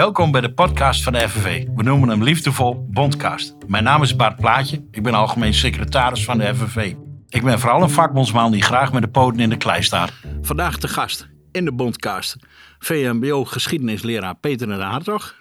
[0.00, 1.66] Welkom bij de podcast van de FNV.
[1.74, 3.54] We noemen hem liefdevol Bondcast.
[3.66, 4.84] Mijn naam is Bart Plaatje.
[4.90, 6.94] Ik ben algemeen secretaris van de FNV.
[7.28, 10.12] Ik ben vooral een vakbondsman die graag met de poten in de klei staat.
[10.42, 12.36] Vandaag de gast in de Bondcast.
[12.78, 15.34] VMBO geschiedenisleraar Peter de Hartog.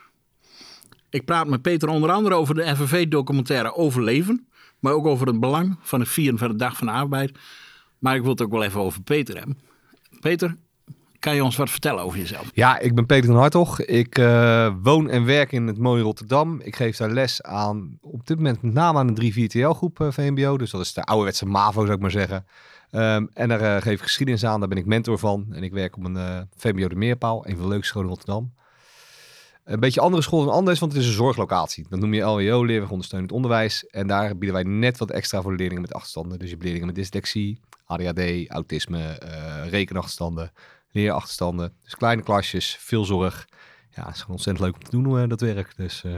[1.10, 4.48] Ik praat met Peter onder andere over de FNV-documentaire Overleven.
[4.80, 7.38] Maar ook over het belang van het vieren van de Dag van de Arbeid.
[8.00, 9.57] Maar ik wil het ook wel even over Peter hebben.
[10.20, 10.55] Peter,
[11.20, 12.49] kan je ons wat vertellen over jezelf?
[12.54, 13.81] Ja, ik ben Peter van Hartog.
[13.81, 16.59] Ik uh, woon en werk in het mooie Rotterdam.
[16.61, 20.58] Ik geef daar les aan, op dit moment met name aan de 3-4-TL-groep uh, VMBO.
[20.58, 22.45] Dus dat is de ouderwetse MAVO, zou ik maar zeggen.
[22.91, 25.47] Um, en daar uh, geef ik geschiedenis aan, daar ben ik mentor van.
[25.52, 28.53] En ik werk op een VMBO de Meerpaal, een van de leukste scholen in Rotterdam.
[29.63, 31.86] Een beetje andere school dan anders, want het is een zorglocatie.
[31.89, 33.88] Dat noem je LWO, leerweg ondersteunend onderwijs.
[33.88, 36.39] En daar bieden wij net wat extra voor leerlingen met achterstanden.
[36.39, 39.20] Dus je hebt leerlingen met dyslexie, ADHD, autisme,
[39.70, 40.52] rekenachterstanden
[40.91, 41.73] leerachterstanden.
[41.84, 43.47] Dus kleine klasjes, veel zorg.
[43.95, 45.73] Ja, het is gewoon ontzettend leuk om te doen, uh, dat werk.
[45.75, 46.13] Dus uh,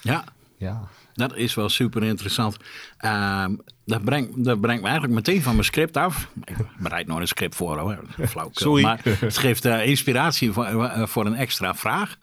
[0.00, 0.24] ja.
[0.56, 2.56] ja, dat is wel super interessant.
[3.00, 3.46] Uh,
[3.84, 6.28] dat, brengt, dat brengt me eigenlijk meteen van mijn script af.
[6.44, 7.98] Ik bereid nog een script voor, hoor.
[8.28, 8.48] Flauw.
[8.52, 8.82] Sorry.
[8.82, 12.18] Maar het geeft uh, inspiratie voor, voor een extra vraag.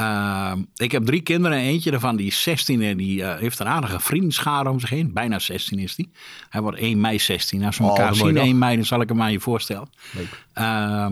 [0.00, 1.58] Uh, ik heb drie kinderen.
[1.58, 5.12] Eentje daarvan, die is 16 en die uh, heeft een aardige vriendenschade om zich heen.
[5.12, 6.10] Bijna 16 is die.
[6.48, 7.64] Hij wordt 1 mei 16.
[7.64, 9.88] Als we oh, elkaar zien 1 mei, dan zal ik hem aan je voorstellen.
[10.58, 11.06] Uh,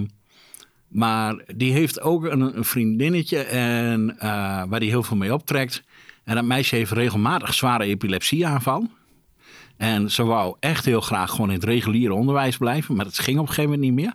[0.89, 4.23] maar die heeft ook een, een vriendinnetje en, uh,
[4.69, 5.83] waar hij heel veel mee optrekt.
[6.25, 8.91] En dat meisje heeft regelmatig zware epilepsieaanval.
[9.77, 12.95] En ze wou echt heel graag gewoon in het reguliere onderwijs blijven.
[12.95, 14.15] Maar dat ging op een gegeven moment niet meer.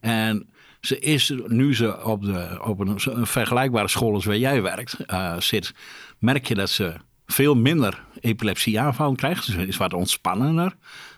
[0.00, 0.48] En
[0.80, 5.38] ze is, nu ze op, de, op een, vergelijkbare school als waar jij werkt uh,
[5.38, 5.74] zit,
[6.18, 6.94] merk je dat ze
[7.26, 9.44] veel minder epilepsieaanvallen krijgt.
[9.44, 10.76] Ze is wat ontspannender.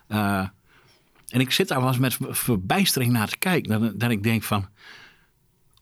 [0.08, 0.46] Uh,
[1.28, 3.80] en ik zit daar wel eens met verbijstering naar te kijken.
[3.80, 4.66] Dat, dat, ik denk van,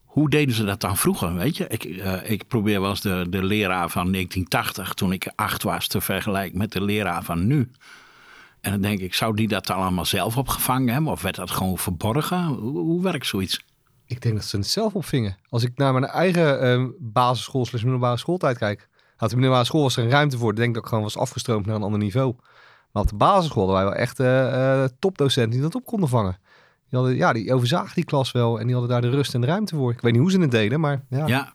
[0.05, 1.35] hoe deden ze dat dan vroeger?
[1.35, 5.33] Weet je, ik, uh, ik probeer wel eens de, de leraar van 1980, toen ik
[5.35, 7.71] acht was, te vergelijken met de leraar van nu.
[8.67, 11.13] En dan denk ik, zou die dat allemaal zelf opgevangen hebben?
[11.13, 12.45] Of werd dat gewoon verborgen?
[12.45, 13.65] Hoe, hoe werkt zoiets?
[14.07, 15.37] Ik denk dat ze het zelf opvingen.
[15.49, 18.89] Als ik naar mijn eigen uh, basisschool, slash middelbare schooltijd kijk.
[19.17, 20.51] Had de middelbare school was er een ruimte voor.
[20.51, 22.35] Ik denk dat ik gewoon was afgestroomd naar een ander niveau.
[22.93, 26.39] Maar op de basisschool waren we wel echt uh, topdocenten die dat op konden vangen.
[26.89, 29.41] Die, hadden, ja, die overzagen die klas wel en die hadden daar de rust en
[29.41, 29.93] de ruimte voor.
[29.93, 31.27] Ik weet niet hoe ze het deden, maar ja.
[31.27, 31.55] Ja,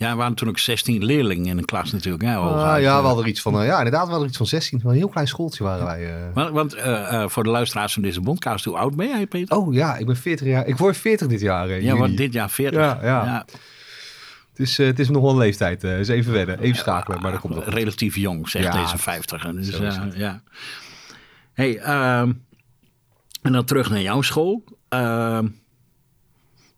[0.00, 2.24] ja, er waren toen ook 16 leerlingen in een klas natuurlijk.
[2.24, 4.36] Hè, ah, ja, we hadden er iets van, uh, ja, inderdaad, we hadden er iets
[4.36, 4.80] van 16.
[4.84, 6.00] Een heel klein schooltje waren wij.
[6.02, 6.34] Uh...
[6.34, 9.56] Want, want uh, voor de luisteraars van deze bondcast, hoe oud ben jij, Peter?
[9.56, 10.66] Oh ja, ik ben 40 jaar.
[10.66, 11.80] Ik word 40 dit jaar.
[11.82, 12.80] ja, wordt dit jaar 40.
[12.80, 13.24] Ja, ja.
[13.24, 13.44] ja.
[14.50, 15.84] Het is, het is nog wel een leeftijd.
[15.84, 17.66] Uh, eens even wedden, even schakelen, maar dat komt op.
[17.66, 19.50] Relatief jong, zegt ja, deze 50.
[19.50, 20.42] Dus, ja.
[21.52, 22.20] Hey, uh,
[23.42, 24.64] en dan terug naar jouw school.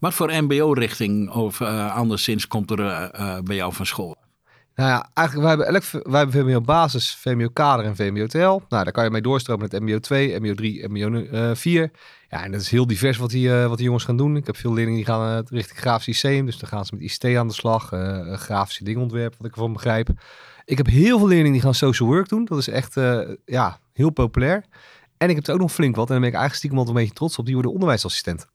[0.03, 4.17] Wat voor mbo-richting of uh, anderszins komt er uh, bij jou van school?
[4.75, 8.39] Nou ja, eigenlijk, wij hebben, elk, wij hebben basis, VMBO kader en VMBO TL.
[8.39, 11.91] Nou, daar kan je mee doorstromen met MBO 2, MBO 3, MBO 4.
[12.29, 14.37] Ja, en dat is heel divers wat die, wat die jongens gaan doen.
[14.37, 16.47] Ik heb veel leerlingen die gaan richting grafisch systeem.
[16.47, 17.89] Dus dan gaan ze met ICT aan de slag.
[18.33, 20.09] grafische dingontwerp, wat ik ervan begrijp.
[20.65, 22.45] Ik heb heel veel leerlingen die gaan social work doen.
[22.45, 22.95] Dat is echt
[23.45, 24.65] ja, heel populair.
[25.17, 26.07] En ik heb er ook nog flink wat.
[26.07, 27.45] En dan ben ik eigenlijk stiekem altijd een beetje trots op.
[27.45, 28.47] Die worden onderwijsassistent.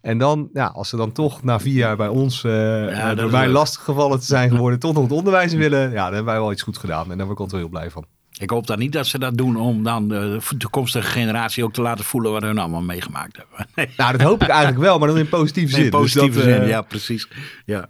[0.00, 2.52] En dan, ja, als ze dan toch na vier jaar bij ons, uh,
[2.90, 6.14] ja, door mij lastig gevallen te zijn geworden, toch nog het onderwijs willen, ja, dan
[6.14, 7.10] hebben wij wel iets goed gedaan.
[7.10, 8.06] En daar word ik altijd heel blij van.
[8.38, 11.82] Ik hoop dan niet dat ze dat doen om dan de toekomstige generatie ook te
[11.82, 13.66] laten voelen wat hun allemaal meegemaakt hebben.
[13.96, 15.84] Nou, dat hoop ik eigenlijk wel, maar dan in positieve zin.
[15.84, 16.68] In dus positieve dus dat, zin, uh...
[16.68, 17.28] ja, precies.
[17.64, 17.88] Ja,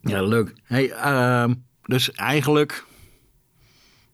[0.00, 0.54] ja leuk.
[0.64, 2.84] Hey, uh, dus eigenlijk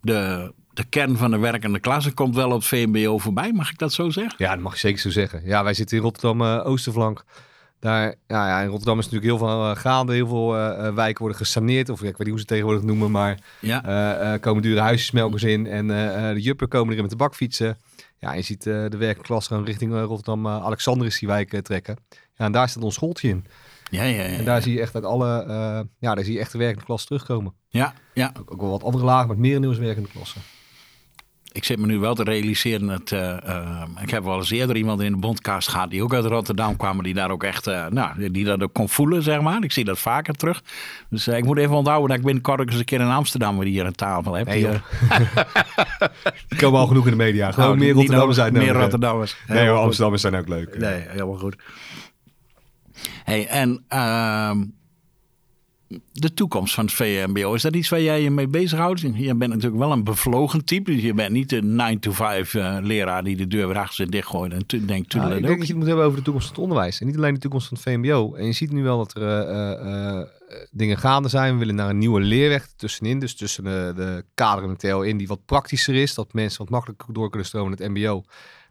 [0.00, 3.52] de, de kern van de werkende klasse komt wel op het VMBO voorbij.
[3.52, 4.34] Mag ik dat zo zeggen?
[4.38, 5.42] Ja, dat mag je zeker zo zeggen.
[5.44, 7.16] Ja, wij zitten in Rotterdam uh.
[7.78, 10.12] Daar, ja, ja, in Rotterdam is natuurlijk heel veel uh, gaande.
[10.12, 11.88] Heel veel uh, wijken worden gesaneerd.
[11.88, 13.10] Of ik weet niet hoe ze het tegenwoordig noemen.
[13.10, 14.38] Maar ja.
[14.38, 15.66] komen dure huisjesmelkers in.
[15.66, 15.86] En
[16.34, 17.78] de juppen komen erin met de bakfietsen.
[18.18, 20.48] Ja, je ziet de werkende klasse gewoon richting Rotterdam.
[20.48, 21.96] Alexander is die wijk trekken.
[22.34, 23.44] Ja, en daar staat ons schooltje in.
[23.90, 25.44] Ja, ja, ja, En daar zie je echt uit alle,
[25.98, 27.54] ja, daar zie je echt de werkende klasse terugkomen.
[27.68, 28.32] Ja, ja.
[28.38, 30.40] Ook, ook wel wat andere lagen, maar meer nieuws werkende klassen
[31.52, 33.10] ik zit me nu wel te realiseren dat.
[33.10, 36.24] Uh, uh, ik heb wel eens eerder iemand in de bondcast gehad die ook uit
[36.24, 37.68] Rotterdam kwam, die daar ook echt.
[37.68, 39.64] Uh, nou, die dat ook kon voelen, zeg maar.
[39.64, 40.62] Ik zie dat vaker terug.
[41.08, 43.68] Dus ik moet even onthouden dat ik binnenkort ook eens een keer in Amsterdam weer
[43.68, 44.46] hier aan tafel heb.
[44.46, 44.66] Nee,
[46.48, 47.52] die komen al genoeg in de media.
[47.52, 48.52] Gewoon nou, meer Rotterdammers uit.
[48.52, 49.36] Meer Rotterdammers.
[49.46, 50.78] Nee, hoor, Amsterdammers zijn ook leuk.
[50.78, 51.56] Nee, helemaal goed.
[53.24, 53.84] Hey, en.
[56.12, 59.00] De toekomst van het VMBO, is dat iets waar jij je mee bezighoudt?
[59.00, 60.92] Je bent natuurlijk wel een bevlogen type.
[60.92, 64.52] Dus je bent niet de 9-to-5 uh, leraar die de deur weer achter zich dichtgooit
[64.52, 66.64] en denkt, Nou, ik denk dat je het moet hebben over de toekomst van het
[66.64, 67.00] onderwijs.
[67.00, 68.34] En niet alleen de toekomst van het VMBO.
[68.34, 70.26] En je ziet nu wel dat er eh, eh, eh,
[70.70, 71.52] dingen gaande zijn.
[71.52, 73.18] We willen naar een nieuwe leerweg tussenin.
[73.18, 76.14] Dus tussen de, de kader en de TL in die wat praktischer is.
[76.14, 78.24] Dat mensen wat makkelijker door kunnen stromen het MBO.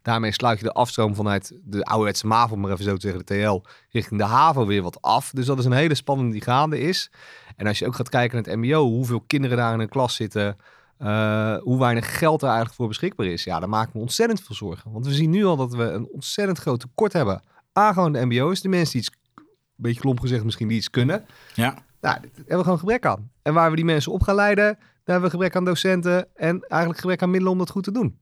[0.10, 3.42] Daarmee sluit je de afstroom vanuit de ouderwetse MAVO, maar even zo te zeggen, de
[3.42, 5.32] TL, richting de HAVO weer wat af.
[5.34, 7.12] Dus dat is een hele spannende die gaande is.
[7.56, 10.16] En als je ook gaat kijken naar het MBO, hoeveel kinderen daar in een klas
[10.16, 10.58] zitten,
[10.98, 13.44] eh, hoe weinig geld er eigenlijk voor beschikbaar is.
[13.44, 14.92] Ja, daar maken we ontzettend veel zorgen.
[14.92, 17.42] Want we zien nu al dat we een ontzettend groot tekort hebben
[17.74, 18.62] aan gewoon de MBO's.
[18.62, 19.44] De mensen die iets, een
[19.76, 21.26] beetje klomp gezegd misschien, die iets kunnen.
[21.54, 21.68] Ja,
[22.02, 23.32] Nou, daar hebben we gewoon gebrek aan.
[23.42, 26.62] En waar we die mensen op gaan leiden, daar hebben we gebrek aan docenten en
[26.68, 28.20] eigenlijk gebrek aan middelen om dat goed te doen.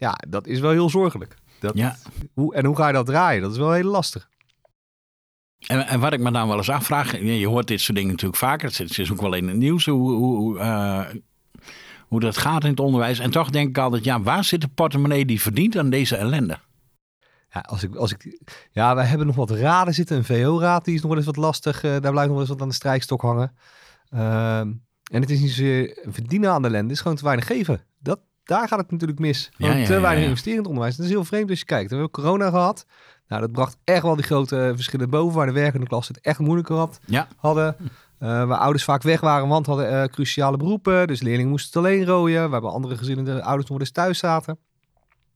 [0.00, 1.34] Ja, dat is wel heel zorgelijk.
[1.58, 1.96] Dat, ja.
[2.34, 3.42] hoe, en hoe ga je dat draaien?
[3.42, 4.28] Dat is wel heel lastig.
[5.66, 8.38] En, en wat ik me dan wel eens afvraag, je hoort dit soort dingen natuurlijk
[8.38, 11.06] vaker, het is- ook wel in het nieuws hoe, hoe, eh,
[12.08, 13.18] hoe dat gaat in het onderwijs.
[13.18, 16.58] En toch denk ik altijd, ja, waar zit de portemonnee die verdient aan deze ellende?
[17.50, 20.16] Ja, als ik, als ik, ja, wij hebben nog wat raden zitten.
[20.16, 21.82] Een VO-raad, die is nog wel eens wat lastig.
[21.84, 23.56] eh, daar blijft nog wel eens wat aan de strijkstok hangen.
[24.10, 24.72] Ehm,
[25.12, 27.84] en het is niet zozeer verdienen aan de ellende, het is gewoon te weinig geven.
[28.44, 29.50] Daar gaat het natuurlijk mis.
[29.56, 30.96] Ja, ja, te weinig investeren in het onderwijs.
[30.96, 31.90] Dat is heel vreemd als je kijkt.
[31.90, 32.86] We hebben corona gehad.
[33.28, 35.36] Nou, dat bracht echt wel die grote eh, verschillen boven.
[35.36, 37.00] Waar de werkende klas het echt moeilijker had,
[37.36, 37.76] hadden.
[38.18, 41.06] Eh, waar ouders vaak weg waren, want hadden eh, cruciale beroepen.
[41.06, 42.46] Dus leerlingen moesten het alleen rooien.
[42.46, 44.58] We hebben andere gezinnen, de ouders nog eens thuis zaten.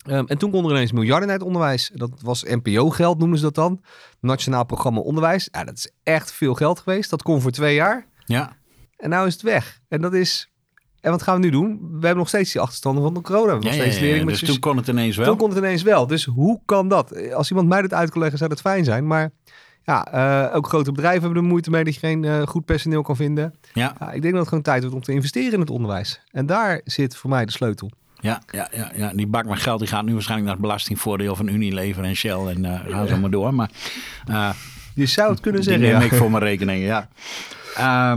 [0.06, 1.90] Ehm, en toen konden er ineens miljarden naar het onderwijs.
[1.94, 3.82] Dat was NPO-geld, noemen ze dat dan.
[4.20, 5.48] Nationaal Programma Onderwijs.
[5.52, 7.10] Ja, dat is echt veel geld geweest.
[7.10, 8.06] Dat kon voor twee jaar.
[8.26, 8.56] ja,
[8.96, 9.80] En nou is het weg.
[9.88, 10.52] En dat is...
[11.04, 11.78] En wat gaan we nu doen?
[11.80, 13.44] We hebben nog steeds die achterstanden van de corona.
[13.44, 15.26] We hebben ja, nog steeds Dus toen kon het ineens wel.
[15.26, 16.06] toen kon het ineens wel.
[16.06, 17.32] Dus hoe kan dat?
[17.32, 19.06] Als iemand mij dit uit kan leggen, zou dat fijn zijn.
[19.06, 19.30] Maar
[19.82, 23.02] ja, eh, ook grote bedrijven hebben er moeite mee dat je geen eh, goed personeel
[23.02, 23.54] kan vinden.
[23.72, 26.20] Ja, Ja, ik denk dat het gewoon tijd wordt om te investeren in het onderwijs.
[26.30, 27.90] En daar zit voor mij de sleutel.
[28.20, 31.36] ja, ja, ja, ja, die bak met geld die gaat nu waarschijnlijk naar het belastingvoordeel
[31.36, 33.54] van Unilever en Shell en eh gaan zo maar door.
[33.54, 33.70] Maar
[34.94, 35.90] Je zou het kunnen die zeggen.
[35.90, 36.06] neem ja.
[36.06, 37.08] ik voor mijn rekening, ja.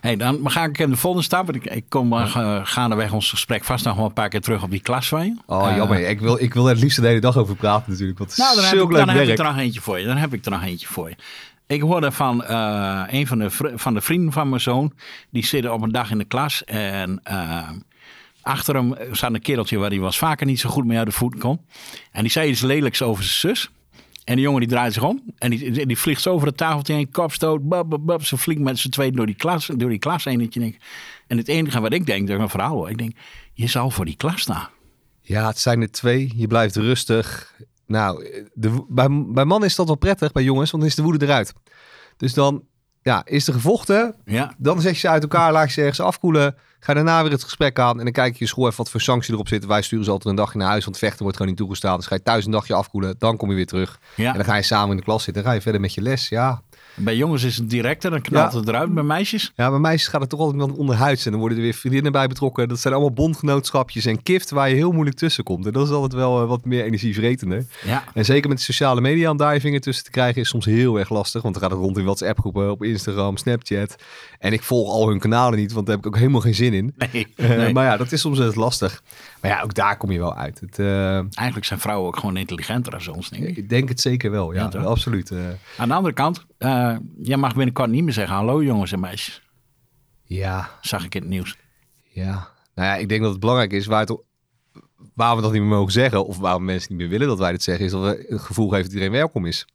[0.00, 1.46] Hey, dan ga ik in de volgende stap.
[1.46, 4.62] want Ik, ik kom uh, gaandeweg ons gesprek vast nog wel een paar keer terug
[4.62, 5.36] op die klas van je.
[5.46, 6.08] Oh, Eh, jammer.
[6.08, 8.18] Ik wil, ik wil er het liefst de hele dag over praten natuurlijk.
[8.18, 10.06] Want Nou, dan, heb ik, dan heb ik er nog eentje voor je.
[10.06, 11.16] Dan heb ik er nog eentje voor je.
[11.66, 14.92] Ik hoorde van eh, een van de, van de vrienden van mijn zoon.
[15.30, 16.64] Die zitten op een dag in de klas.
[16.64, 17.68] En eh,
[18.42, 21.12] achter hem zat een kereltje waar hij was vaker niet zo goed mee uit de
[21.12, 21.60] voeten kon.
[22.12, 23.70] En die zei iets lelijks over zijn zus.
[24.30, 25.22] En die jongen die draait zich om.
[25.38, 27.68] En die, die vliegt zo over de tafel tegen kopstoot.
[27.68, 28.24] Bab, bab.
[28.24, 30.78] Ze vliegt met z'n tweeën door die klas, door die klas heen.
[31.26, 32.90] En het enige wat ik denk, dat is een verhaal hoor.
[32.90, 33.12] Ik denk,
[33.52, 34.68] je zal voor die klas staan.
[35.20, 36.32] Ja, het zijn er twee.
[36.36, 37.54] Je blijft rustig.
[37.86, 41.24] Nou, de, bij, mannen is dat wel prettig, bij jongens, want dan is de woede
[41.24, 41.52] eruit.
[42.16, 42.64] Dus dan
[43.02, 44.14] ja, is er gevochten.
[44.24, 46.56] Ja, Dan zet je ze uit elkaar, laat je ze ergens afkoelen.
[46.82, 47.98] Ga daarna weer het gesprek aan.
[47.98, 49.66] En dan kijk je je school even wat voor sanctie erop zit.
[49.66, 51.96] Wij sturen ze altijd een dagje naar huis, want vechten wordt gewoon niet toegestaan.
[51.96, 53.14] Dus ga je thuis een dagje afkoelen.
[53.18, 53.98] Dan kom je weer terug.
[54.16, 54.30] ja.
[54.30, 55.42] En dan ga je samen in de klas zitten.
[55.42, 56.28] Dan ga je verder met je les.
[56.28, 56.60] Ja,
[56.96, 58.58] Bij jongens is het directer, dan knalt Ja.
[58.58, 58.94] het eruit.
[58.94, 59.52] Bij meisjes?
[59.56, 61.24] Ja, bij meisjes gaat het toch altijd wat onderhuids.
[61.24, 62.68] En dan worden er weer vriendinnen bij betrokken.
[62.68, 65.66] Dat zijn allemaal bondgenootschapjes en kift waar je heel moeilijk tussen komt.
[65.66, 67.64] En dat is altijd wel eh, wat meer energievretender.
[67.84, 68.04] Ja.
[68.14, 70.64] En zeker met de sociale media om daar je vinger tussen te krijgen is soms
[70.64, 71.42] heel erg lastig.
[71.42, 73.96] Want dan gaat het rond in WhatsApp groepen, op Instagram, Snapchat.
[74.38, 76.72] En ik volg al hun kanalen niet, want daar heb ik ook helemaal geen zin
[76.74, 76.94] in.
[77.12, 77.72] Nee, Eh, nee.
[77.72, 79.02] maar ja, dat is soms lastig.
[79.40, 80.60] Maar ja, ook daar kom je wel uit.
[80.60, 83.56] Het, eh, Eigenlijk zijn vrouwen ook gewoon intelligenter dan ons, denk ik.
[83.56, 85.30] ik denk het zeker wel, ja, absoluut.
[85.30, 85.38] eh.
[85.78, 89.42] Aan de andere kant, eh, jij mag binnenkort niet meer zeggen hallo jongens en meisjes.
[90.24, 91.56] ja, Zag ik in het nieuws.
[92.08, 94.16] Ja, nou ja, ik denk dat het belangrijk is waar het,
[95.14, 97.52] waarom we dat niet meer mogen zeggen, of waarom mensen niet meer willen dat wij
[97.52, 99.66] dit zeggen, is dat we het gevoel geven dat iedereen welkom is.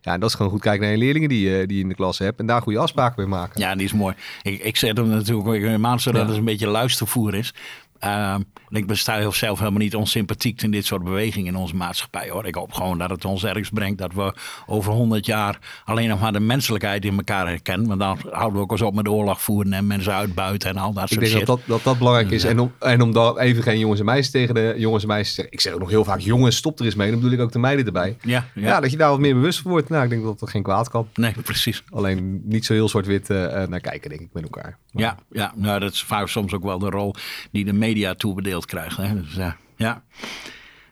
[0.00, 1.88] Ja, en dat is gewoon goed kijken naar je leerlingen die, je- die je in
[1.88, 3.60] de klas hebt en daar goede afspraken mee maken.
[3.60, 4.14] Ja, die is mooi.
[4.42, 6.28] Ik, ik zet hem natuurlijk ook helemaal zodat Ja.
[6.28, 7.54] het een beetje luistervoer is.
[8.02, 12.30] En ik besta heel zelf helemaal niet onsympathiek in dit soort bewegingen in onze maatschappij.
[12.30, 12.46] Hoor.
[12.46, 14.34] Ik hoop gewoon dat het ons ergens brengt dat we
[14.66, 17.86] over honderd jaar alleen nog maar de menselijkheid in elkaar herkennen.
[17.86, 20.92] Maar dan houden we ook eens op met oorlog voeren en mensen uitbuiten en al
[20.92, 21.46] dat Ik soort denk shit.
[21.46, 22.42] dat dat, dat dat belangrijk is.
[22.42, 22.48] Ja.
[22.48, 25.34] En om, en om even geen jongens en meisjes tegen de jongens en meisjes te
[25.34, 25.54] zeggen.
[25.54, 27.10] Ik zeg ook nog heel vaak, jongens, stop er eens mee.
[27.10, 28.16] Dan bedoel ik ook de meiden erbij.
[28.22, 28.68] Ja, ja.
[28.68, 29.88] Ja, dat je daar wat meer bewust van wordt.
[29.88, 31.08] Nou, ik denk dat dat geen kwaad kan.
[31.14, 31.82] Nee, precies.
[31.90, 34.78] Alleen niet zo heel zwart-wit eh, eh, naar kijken, denk ik, met elkaar.
[34.92, 37.14] Ja, ja nou, dat is vaak soms ook wel de rol
[37.50, 38.96] die de media toebedeeld krijgt.
[38.96, 39.20] Hè?
[39.20, 40.02] Dus, eh, ja.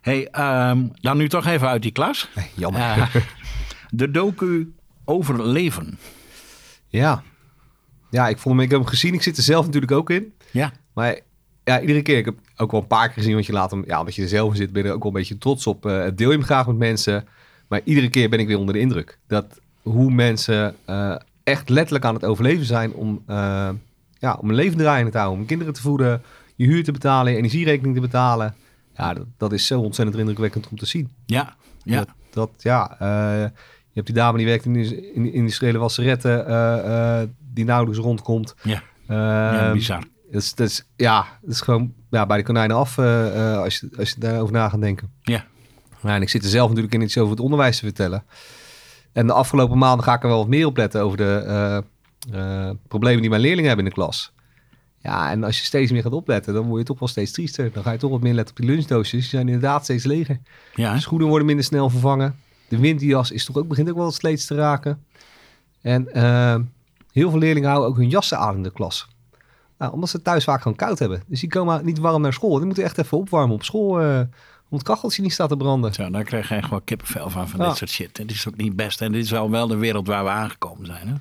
[0.01, 2.29] hey, ehm, dan nu toch even uit die klas.
[2.57, 2.81] Jammer.
[2.81, 3.15] Eh,
[3.91, 5.99] de docu over leven.
[6.89, 7.23] Ja.
[8.11, 9.15] Ja, ik, vond hem, ik heb hem gezien.
[9.15, 10.33] Ik zit er zelf natuurlijk ook in.
[10.51, 11.19] Ja, Maar
[11.65, 12.19] ja, iedere keer.
[12.19, 14.23] Ik heb ook wel een paar keer gezien, want je laat hem, ja, omdat je
[14.23, 15.87] er zelf in zit, ben je er ook wel een beetje trots op.
[15.87, 17.29] eh deel je hem graag met mensen.
[17.69, 19.19] Maar iedere keer ben ik weer onder de indruk.
[19.27, 20.77] Dat hoe mensen
[21.45, 23.23] echt letterlijk aan het overleven zijn om,
[24.21, 25.41] ja, om een leven draaiende te houden.
[25.41, 26.23] Om kinderen te voeden,
[26.57, 28.55] je huur te betalen, je energierekening te betalen.
[28.97, 31.11] Ja, dat, dat is zo ontzettend indrukwekkend om te zien.
[31.27, 31.97] Ja, ja.
[31.97, 33.49] Dat, dat ja, eh,
[33.89, 37.65] je hebt die dame die werkt in de in de industriële wasseretten, eh, eh, die
[37.65, 38.55] nauwelijks rondkomt.
[38.63, 38.83] Ja.
[39.09, 40.05] ja Ehm, bizar.
[40.31, 43.89] dat is, dat is, ja, dat is gewoon ja, bij de konijnen af als, je,
[43.99, 45.11] als je daarover na gaat denken.
[45.23, 45.45] Ja.
[46.03, 48.25] Ja, en ik zit er zelf natuurlijk in iets over het onderwijs te vertellen.
[49.13, 51.85] En de afgelopen maanden ga ik er wel wat meer op letten over de
[52.89, 54.33] problemen die mijn leerlingen hebben in de klas.
[55.03, 57.73] Ja, en als je steeds meer gaat opletten, dan word je toch wel steeds triester.
[57.73, 59.21] Dan ga je toch wat meer letten op die lunchdoosjes.
[59.21, 60.41] Die zijn inderdaad steeds leger.
[60.75, 62.37] Ja, schoenen worden minder snel vervangen.
[62.69, 65.05] De winterjas is toch ook, begint ook wel wat sleets te raken.
[65.81, 66.57] En eh,
[67.13, 69.09] heel veel leerlingen houden ook hun jassen aan in de klas.
[69.79, 71.23] Nou, omdat ze thuis vaak gewoon koud hebben.
[71.27, 72.57] Dus die komen niet warm naar school.
[72.57, 74.01] Die moeten echt even opwarmen op school.
[74.01, 74.21] eh
[74.69, 75.95] om het kacheltje niet staat te branden.
[75.95, 77.67] Zo, daar krijg je echt wel kippenvel van, van Ja.
[77.69, 78.17] dit soort shit.
[78.17, 79.01] Dit is ook niet best.
[79.01, 81.09] En dit is wel wel de wereld waar we aangekomen zijn.
[81.09, 81.15] Hè?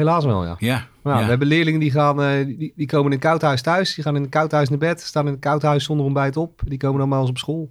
[0.00, 0.56] Helaas wel, ja.
[0.58, 1.22] Ja, Nou, ja.
[1.22, 3.94] We hebben leerlingen die, gaan, eh, die, die komen in een koudhuis thuis.
[3.94, 5.00] Die gaan in een koudhuis naar bed.
[5.00, 6.60] Staan in een koudhuis zonder ontbijt op.
[6.64, 7.68] Die komen dan bij ons op school.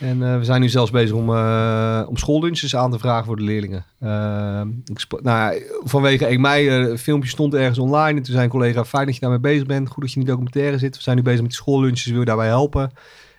[0.00, 3.36] En eh, we zijn nu zelfs bezig om, eh, om schoollunches aan te vragen voor
[3.36, 3.84] de leerlingen.
[3.98, 8.18] Eh, ik nou, vanwege 1 mei, een filmpje stond ergens online.
[8.18, 9.88] En toen zei een collega, fijn dat je daarmee bezig bent.
[9.88, 10.96] Goed dat je in die documentaire zit.
[10.96, 12.90] We zijn nu bezig met die schoollunches, wil je daarbij helpen?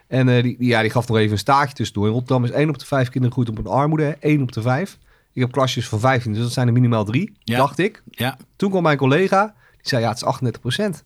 [0.07, 2.05] En die, die- ja, die gaf nog even een staartje tussendoor.
[2.07, 4.03] In Rotterdam is 1 op de 5 kinderen groeit op een armoede.
[4.03, 4.11] hè.
[4.19, 4.97] 1 op de 5.
[5.33, 7.57] Ik heb klasjes van 15, dus dat zijn er minimaal drie, Ja.
[7.57, 8.03] dacht ik.
[8.09, 11.03] ja, Toen kwam mijn collega, die zei ja, het is 38 procent.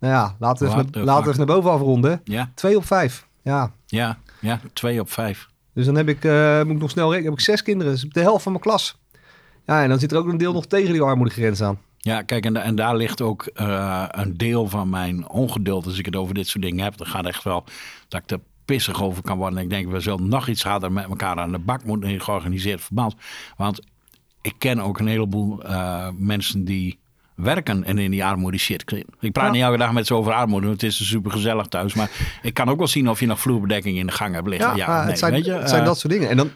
[0.00, 2.20] Nou ja, laten we even, naar- laten we even naar boven afronden.
[2.24, 3.26] ja, 2 op 5.
[3.42, 4.60] Ja, ja, ja.
[4.72, 5.48] Twee op vijf.
[5.74, 7.92] dus dan heb ik, eh, moet ik nog snel rekenen, heb ik zes kinderen.
[7.92, 8.98] Dus de helft van mijn klas.
[9.66, 11.78] Ja, en dan zit er ook een deel nog tegen die armoedegrens aan.
[11.98, 16.04] Ja, kijk, en, en daar ligt ook eh, een deel van mijn ongeduld als ik
[16.06, 16.96] het over dit soort dingen heb.
[16.96, 17.64] Dan gaat echt wel
[18.08, 19.58] dat ik er pissig over kan worden.
[19.58, 22.20] En ik denk, we zullen nog iets harder met elkaar aan de bak moeten in
[22.20, 23.14] georganiseerd verband.
[23.56, 23.80] Want
[24.42, 26.98] ik ken ook een heleboel eh, mensen die
[27.34, 28.92] werken en in die armoede shit.
[29.20, 29.52] Ik praat Ja.
[29.52, 31.94] niet elke dag met ze over armoede, want het is super gezellig thuis.
[31.94, 32.10] Maar
[32.42, 34.76] ik kan ook wel zien of je nog vloerbedekking in de gang hebt liggen.
[34.76, 36.28] Ja, maar nee, het, zijn, weet je, het zijn eh, dat soort dingen.
[36.28, 36.50] En dan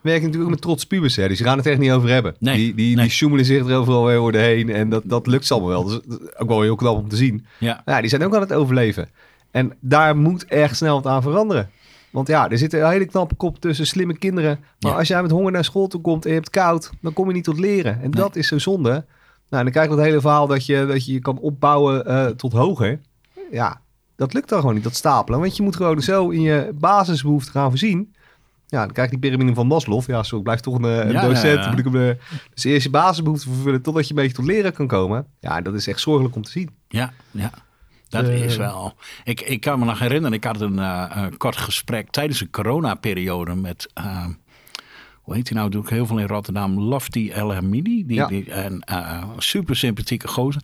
[0.00, 1.16] werk ik natuurlijk ook met trots pubers.
[1.16, 1.28] Hè.
[1.28, 2.34] Die gaan het echt niet over hebben.
[2.38, 3.08] Nee, die, die, nee.
[3.18, 4.68] die zich er overal weer doorheen.
[4.70, 5.84] En dat, dat lukt ze allemaal wel.
[5.84, 7.46] Dus is ook wel heel knap om te zien.
[7.58, 9.08] ja, Ja, die zijn ook aan het overleven.
[9.56, 11.70] En daar moet echt snel wat aan veranderen.
[12.10, 14.58] Want ja, er zit een hele knappe kop tussen slimme kinderen.
[14.80, 14.98] Maar Ja.
[14.98, 17.32] als jij met honger naar school toe komt en je hebt koud, dan kom je
[17.34, 18.02] niet tot leren.
[18.02, 18.90] En dat is zo zonde.
[18.90, 19.04] Nou,
[19.48, 22.26] en dan krijg je dat hele verhaal dat je dat je, je kan opbouwen eh,
[22.26, 23.00] tot hoger.
[23.50, 23.80] Ja,
[24.16, 25.40] dat lukt dan gewoon niet, dat stapelen.
[25.40, 28.14] Want je moet gewoon zo in je basisbehoeften gaan voorzien.
[28.66, 30.02] Ja, dan krijg je die piramide van Maslow.
[30.06, 31.64] Ja, zo, ik blijf toch een, eh, een Ja, docent.
[31.64, 31.82] ja, ja.
[31.90, 32.14] Hem, eh,
[32.54, 35.26] dus eerst je basisbehoeften vervullen totdat je een beetje tot leren kan komen.
[35.40, 36.70] Ja, dat is echt zorgelijk om te zien.
[36.88, 37.50] Ja, ja.
[38.08, 38.44] Dat Eh.
[38.44, 38.94] is wel.
[39.24, 42.50] Ik, ik kan me nog herinneren, ik had een, eh, een kort gesprek tijdens de
[42.50, 43.90] coronaperiode met.
[43.94, 44.26] eh,
[45.22, 45.70] hoe heet hij nou?
[45.70, 46.80] Doe ik heel veel in Rotterdam.
[46.80, 48.06] Lofty El Hamidi.
[48.06, 48.26] Die, Ja.
[48.26, 50.62] die, en, eh, super sympathieke gozer.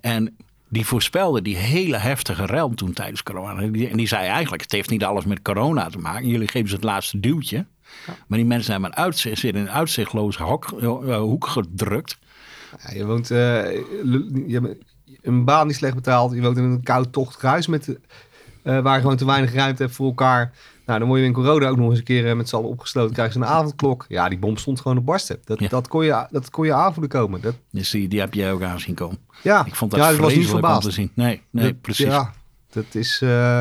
[0.00, 0.36] En
[0.68, 3.60] die voorspelde die hele heftige rel toen tijdens corona.
[3.60, 6.28] En die, en die zei eigenlijk: het heeft niet alles met corona te maken.
[6.28, 7.66] Jullie geven ze het laatste duwtje.
[8.26, 10.64] Maar die mensen hebben een uitzicht, zitten in een uitzichtloze hok,
[11.18, 12.18] hoek gedrukt.
[12.84, 14.78] Ja, je woont je
[15.22, 16.32] een baan die slecht betaalt.
[16.34, 17.88] Je woont in een koud tochtig huis met,
[18.62, 20.52] eh, waar je gewoon te weinig ruimte hebt voor elkaar.
[20.86, 22.68] Nou, dan word je in corona ook nog eens een keer eh, met z'n allen
[22.68, 23.14] opgesloten.
[23.14, 24.04] Krijg je een avondklok.
[24.08, 25.38] Ja, die bom stond gewoon op barsten.
[25.44, 25.68] Dat, Ja.
[25.68, 27.40] dat, kon, je, dat kon je aanvoelen komen.
[27.40, 29.18] Dat, Dus die, die heb jij ook aan zien komen.
[29.42, 30.82] ja, Ik vond dat ja, ik was niet verbaasd.
[30.82, 31.10] te zien.
[31.14, 32.06] Nee, nee Dat- precies.
[32.06, 32.32] Ja,
[32.72, 33.20] dat is...
[33.22, 33.60] eh,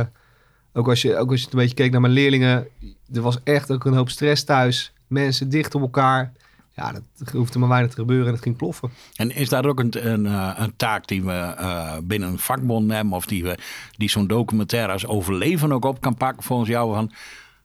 [0.74, 2.68] ook, als je, ook als je een beetje keek naar mijn leerlingen.
[3.14, 4.94] Er was echt ook een hoop stress thuis.
[5.08, 6.32] Mensen dicht op elkaar.
[6.76, 8.90] Ja, dat hoefde maar weinig te gebeuren en het ging ploffen.
[9.16, 12.92] En is dat ook een, een, eh, een taak die we eh, binnen een vakbond
[12.92, 13.58] hebben, of die, we,
[13.98, 16.94] die zo'n documentaire als overleven ook op kan pakken volgens jou?
[16.94, 17.12] Van,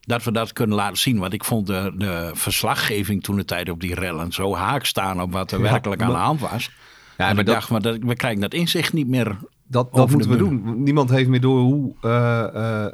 [0.01, 1.19] dat we dat kunnen laten zien.
[1.19, 5.23] Want ik vond de, de verslaggeving toen de tijd op die rellen zo haak staan
[5.23, 6.65] op wat er Ja, werkelijk aan de hand was.
[6.65, 9.37] Ja, en maar ik dat- dacht, maar dat, we krijgen dat inzicht niet meer.
[9.67, 10.83] Dat, dat moeten we doen.
[10.83, 12.85] Niemand heeft meer door hoe eh,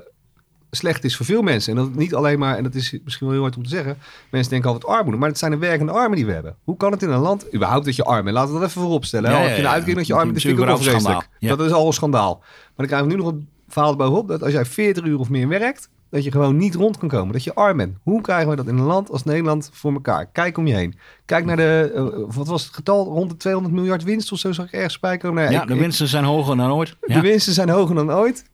[0.74, 1.70] slecht is voor veel mensen.
[1.72, 3.68] En dat het niet alleen maar, en dat is misschien wel heel hard om te
[3.68, 3.98] zeggen,
[4.30, 6.56] mensen denken altijd armoede, maar het zijn de werkende armen die we hebben.
[6.64, 8.36] Hoe kan het in een land, überhaupt dat je arm bent?
[8.36, 9.30] Laten we dat even voorop stellen.
[9.30, 9.42] Ja, hè?
[9.42, 10.86] ja, Heb je een uitkering dat je arm bent, dat Dat vind ik ook is
[10.88, 11.28] vreselijk.
[11.58, 12.36] Dat al een schandaal.
[12.38, 15.28] Maar dan krijgen we nu nog een verhaal bovenop, dat als jij 40 uur of
[15.30, 17.32] meer werkt, dat je gewoon niet rond kan komen.
[17.32, 17.96] Dat je arm bent.
[18.02, 20.26] Hoe krijgen we dat in een land als Nederland voor elkaar?
[20.26, 20.94] Kijk om je heen.
[21.24, 23.04] Kijk naar de, eh, wat was het getal?
[23.04, 25.42] Rond de 200 miljard winst of zo zag ik ergens bij komen.
[25.42, 26.96] Nou, Ja, ik- de ik- winsten zijn hoger dan ooit.
[27.00, 28.44] de winsten zijn hoger dan ooit.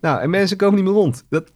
[0.00, 1.24] Nou, en mensen komen niet meer rond.
[1.28, 1.50] Dat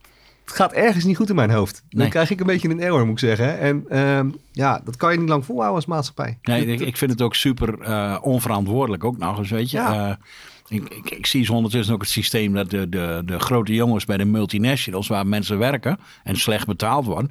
[0.44, 1.82] het gaat ergens niet goed in mijn hoofd.
[1.88, 2.08] Dan Nee.
[2.08, 3.58] krijg ik een beetje een error, moet ik zeggen.
[3.58, 6.38] En ehm, ja, dat kan je niet lang volhouden als maatschappij.
[6.42, 9.76] Nee, ik, ik vind het ook super eh, onverantwoordelijk ook nog eens, weet je.
[9.76, 10.08] Ja.
[10.08, 13.74] Eh, ik, ik, ik zie zo ondertussen ook het systeem dat de, de, de grote
[13.74, 17.30] jongens bij de multinationals, waar mensen werken en slecht betaald worden,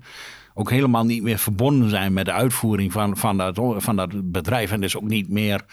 [0.53, 4.71] ook helemaal niet meer verbonden zijn met de uitvoering van, van, dat, van dat bedrijf.
[4.71, 5.65] En dus ook niet meer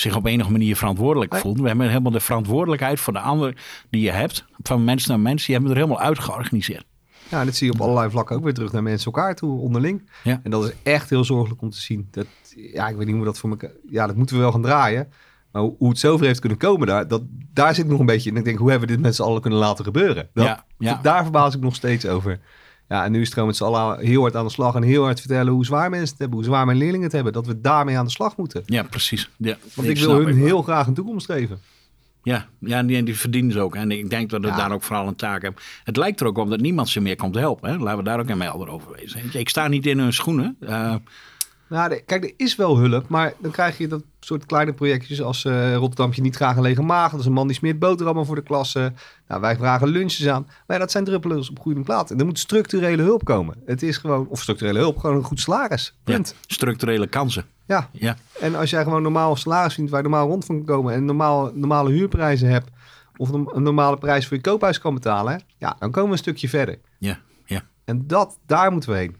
[0.00, 1.40] zich op enige manier verantwoordelijk Nee.
[1.40, 1.60] voelt.
[1.60, 3.56] We hebben helemaal de verantwoordelijkheid voor de ander
[3.90, 6.84] die je hebt, van mens naar mens, die hebben we er helemaal uitgeorganiseerd.
[7.28, 9.60] Ja, en dat zie je op allerlei vlakken ook weer terug naar mensen elkaar toe,
[9.60, 10.10] onderling.
[10.22, 10.40] Ja.
[10.42, 12.08] En dat is echt heel zorgelijk om te zien.
[12.10, 12.26] Dat,
[12.72, 13.70] ja, ik weet niet hoe dat voor elkaar...
[13.90, 15.08] Ja, dat moeten we wel gaan draaien.
[15.52, 18.36] Maar hoe, het zover heeft kunnen komen, daar, dat, daar zit nog een beetje in.
[18.36, 20.28] Ik denk, hoe hebben we dit met z'n allen kunnen laten gebeuren?
[20.34, 20.98] Dat, Ja, ja.
[21.02, 22.40] Daar verbaas ik nog steeds over.
[22.90, 24.82] Ja, en nu is het gewoon met z'n allen heel hard aan de slag en
[24.82, 27.46] heel hard vertellen hoe zwaar mensen het hebben, hoe zwaar mijn leerlingen het hebben, dat
[27.46, 28.62] we daarmee aan de slag moeten.
[28.66, 29.30] Ja, precies.
[29.36, 31.60] Ja, Want ik, wil hun heel graag een toekomst geven.
[32.22, 33.74] Ja, ja en die, die verdienen ze ook.
[33.76, 34.56] En ik denk dat we Ja.
[34.56, 35.62] daar ook vooral een taak hebben.
[35.84, 37.70] Het lijkt er ook op dat niemand ze meer komt helpen.
[37.70, 37.76] Hè?
[37.76, 39.20] Laten we daar ook een helder over wezen.
[39.32, 40.56] Ik sta niet in hun schoenen.
[40.60, 40.94] Eh,
[41.70, 45.44] Nou, kijk, er is wel hulp, maar dan krijg je dat soort kleine projectjes als
[45.44, 47.10] eh Rotterdamje niet graag een lege maag.
[47.10, 48.92] Dat is een man die smeert boterhammen voor de klasse.
[49.28, 50.42] Nou, wij vragen lunches aan.
[50.46, 52.10] Maar ja, dat zijn druppels op goede plaat.
[52.10, 53.56] En er moet structurele hulp komen.
[53.66, 55.94] Het is gewoon, of structurele hulp, gewoon een goed salaris.
[56.04, 56.34] ja, Punt.
[56.46, 57.44] structurele kansen.
[57.66, 57.88] Ja.
[57.92, 60.94] Ja, En als jij gewoon normaal salaris vindt waar je normaal rond van kan komen
[60.94, 62.70] en normaal, normale huurprijzen hebt,
[63.16, 66.12] of een, een normale prijs voor je koophuis kan betalen, hè, ja, dan komen we
[66.12, 66.78] een stukje verder.
[66.98, 67.62] ja, ja.
[67.84, 69.16] En dat, daar moeten we heen.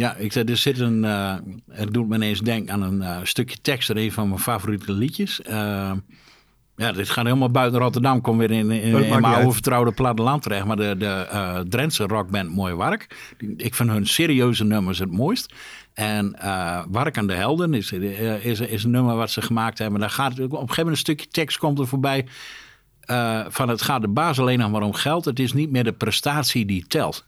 [0.00, 1.04] Ja, ik zei, er zit een.
[1.04, 1.34] eh,
[1.70, 4.92] het doet me ineens denken aan een eh, stukje tekst in een van mijn favoriete
[4.92, 5.42] liedjes.
[5.42, 5.92] Eh,
[6.76, 8.20] ja, dit gaat helemaal buiten Rotterdam.
[8.20, 9.52] Kom weer in, in, in maakt niet mijn oude uit.
[9.52, 10.64] vertrouwde platteland terecht.
[10.64, 13.32] Maar de, de eh Drentse rockband Mooi Wark.
[13.56, 15.54] Ik vind hun serieuze nummers het mooist.
[15.94, 19.78] En eh Wark aan de Helden is, eh, is, is een nummer wat ze gemaakt
[19.78, 20.00] hebben.
[20.00, 22.26] Daar gaat op een gegeven moment een stukje tekst komt er voorbij.
[23.00, 25.24] eh, van het gaat de baas alleen nog maar om geld.
[25.24, 27.24] Het is niet meer de prestatie die telt.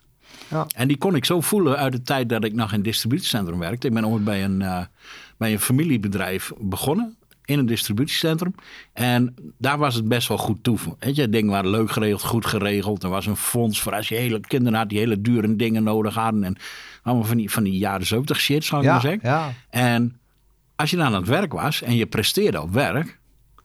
[0.50, 0.66] Ja.
[0.74, 3.58] En die kon ik zo voelen uit de tijd dat ik nog in een distributiecentrum
[3.58, 3.86] werkte.
[3.86, 4.80] Ik ben ooit bij een, eh,
[5.36, 7.16] bij een familiebedrijf begonnen.
[7.44, 8.54] In een distributiecentrum.
[8.92, 10.78] En daar was het best wel goed toe.
[10.98, 13.02] Weet je, dingen waren leuk geregeld, goed geregeld.
[13.02, 16.14] Er was een fonds voor als je hele kinderen had die hele dure dingen nodig
[16.14, 16.44] hadden.
[16.44, 16.56] En
[17.02, 19.20] allemaal van die, van die jaren 70 shit, zou ik Ja, maar zeggen.
[19.22, 19.52] ja.
[19.70, 20.18] En
[20.76, 23.18] als je dan aan het werk was en je presteerde op werk,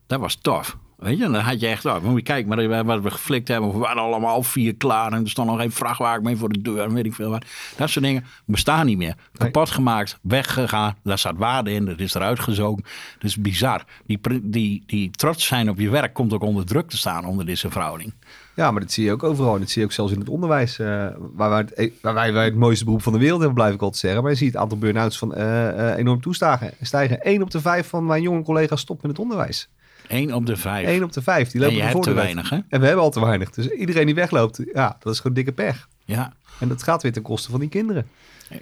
[0.07, 0.77] dat was tof.
[0.97, 3.47] Weet je, en dan had je echt, oh, moet je kijken, maar wat we geflikt
[3.47, 6.49] hebben, we waren allemaal al vier klaar en er stond nog geen vrachtwagen mee voor
[6.49, 7.45] de deur en weet ik veel wat.
[7.75, 9.15] Dat soort dingen bestaan niet meer.
[9.37, 12.83] Kapot gemaakt, weggegaan, daar zat waarde in, dat is eruit gezogen.
[13.13, 13.83] Dat is bizar.
[14.05, 17.45] Die, die, die trots zijn op je werk komt ook onder druk te staan onder
[17.45, 18.13] deze verhouding.
[18.55, 19.53] Ja, maar dat zie je ook overal.
[19.53, 20.79] En dat zie je ook zelfs in het onderwijs.
[20.79, 23.73] eh, waar, wij het, waar wij, wij het mooiste beroep van de wereld hebben, blijf
[23.73, 24.21] ik altijd zeggen.
[24.21, 26.71] Maar je ziet het aantal burn-outs van eh, eh, enorm toestijgen.
[26.81, 27.21] Stijgen.
[27.21, 29.69] 1 op de 5 van mijn jonge collega's stopt met het onderwijs.
[30.07, 30.87] Eén op de vijf.
[30.87, 31.51] 1 op de 5.
[31.51, 32.55] Die en lopen je hebt te weinig, hè?
[32.69, 33.49] En we hebben al te weinig.
[33.49, 35.87] Dus iedereen die wegloopt, ja, dat is gewoon dikke pech.
[36.05, 36.33] Ja.
[36.59, 38.07] En dat gaat weer ten koste van die kinderen.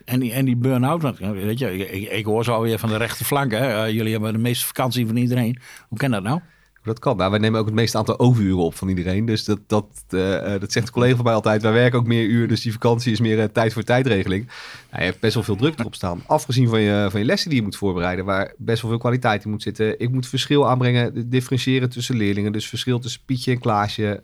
[0.05, 2.97] En die, en die burn-out, weet je, ik, ik, ik hoor zo alweer van de
[2.97, 3.51] rechterflank.
[3.51, 3.83] Hè?
[3.83, 5.59] Eh, jullie hebben de meeste vakantie van iedereen.
[5.87, 6.39] Hoe kan dat nou?
[6.85, 7.17] Dat kan.
[7.17, 9.25] Nou, wij nemen ook het meeste aantal overuren op van iedereen.
[9.25, 11.61] Dus dat, dat, eh, eh, dat zegt de collega van mij altijd.
[11.61, 14.45] Wij werken ook meer uur, dus die vakantie is meer eh, tijd voor tijdregeling.
[14.91, 16.23] Nou, je hebt best wel veel druk erop staan.
[16.25, 19.43] Afgezien van je, van je lessen die je moet voorbereiden, waar best wel veel kwaliteit
[19.43, 19.99] in moet zitten.
[19.99, 22.51] Ik moet verschil aanbrengen, differentiëren tussen leerlingen.
[22.51, 24.19] Dus verschil tussen Pietje en Klaasje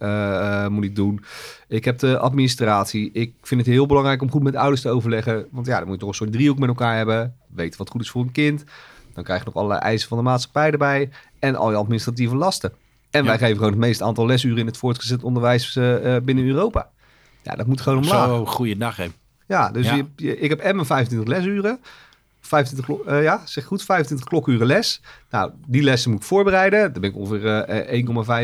[0.72, 1.24] moet ik doen.
[1.68, 3.12] Ik heb de administratie.
[3.12, 5.46] Ik vind het heel belangrijk om goed met ouders te overleggen.
[5.52, 7.36] Want ja, dan moet je toch een soort driehoek met elkaar hebben.
[7.54, 8.64] Weten wat goed is voor een kind.
[9.14, 11.10] Dan krijg je nog allerlei eisen van de maatschappij erbij.
[11.42, 12.72] En al je administratieve lasten.
[13.12, 16.46] En wij geven gewoon het meeste aantal lesuren in het voortgezet onderwijs eh, eh, binnen
[16.46, 16.90] Europa.
[17.44, 18.26] Ja, dat moet gewoon omlaag.
[18.28, 19.08] Zo, goeiedag hè.
[19.48, 19.96] Ja, dus Ja.
[19.96, 21.80] Je, je- ik heb en mijn 25 lesuren.
[22.42, 25.02] 25, klo- eh, ja, zeg goed, 25 klokuren les.
[25.30, 26.80] Nou, die lessen moet ik voorbereiden.
[26.80, 27.88] Daar ben ik ongeveer eh,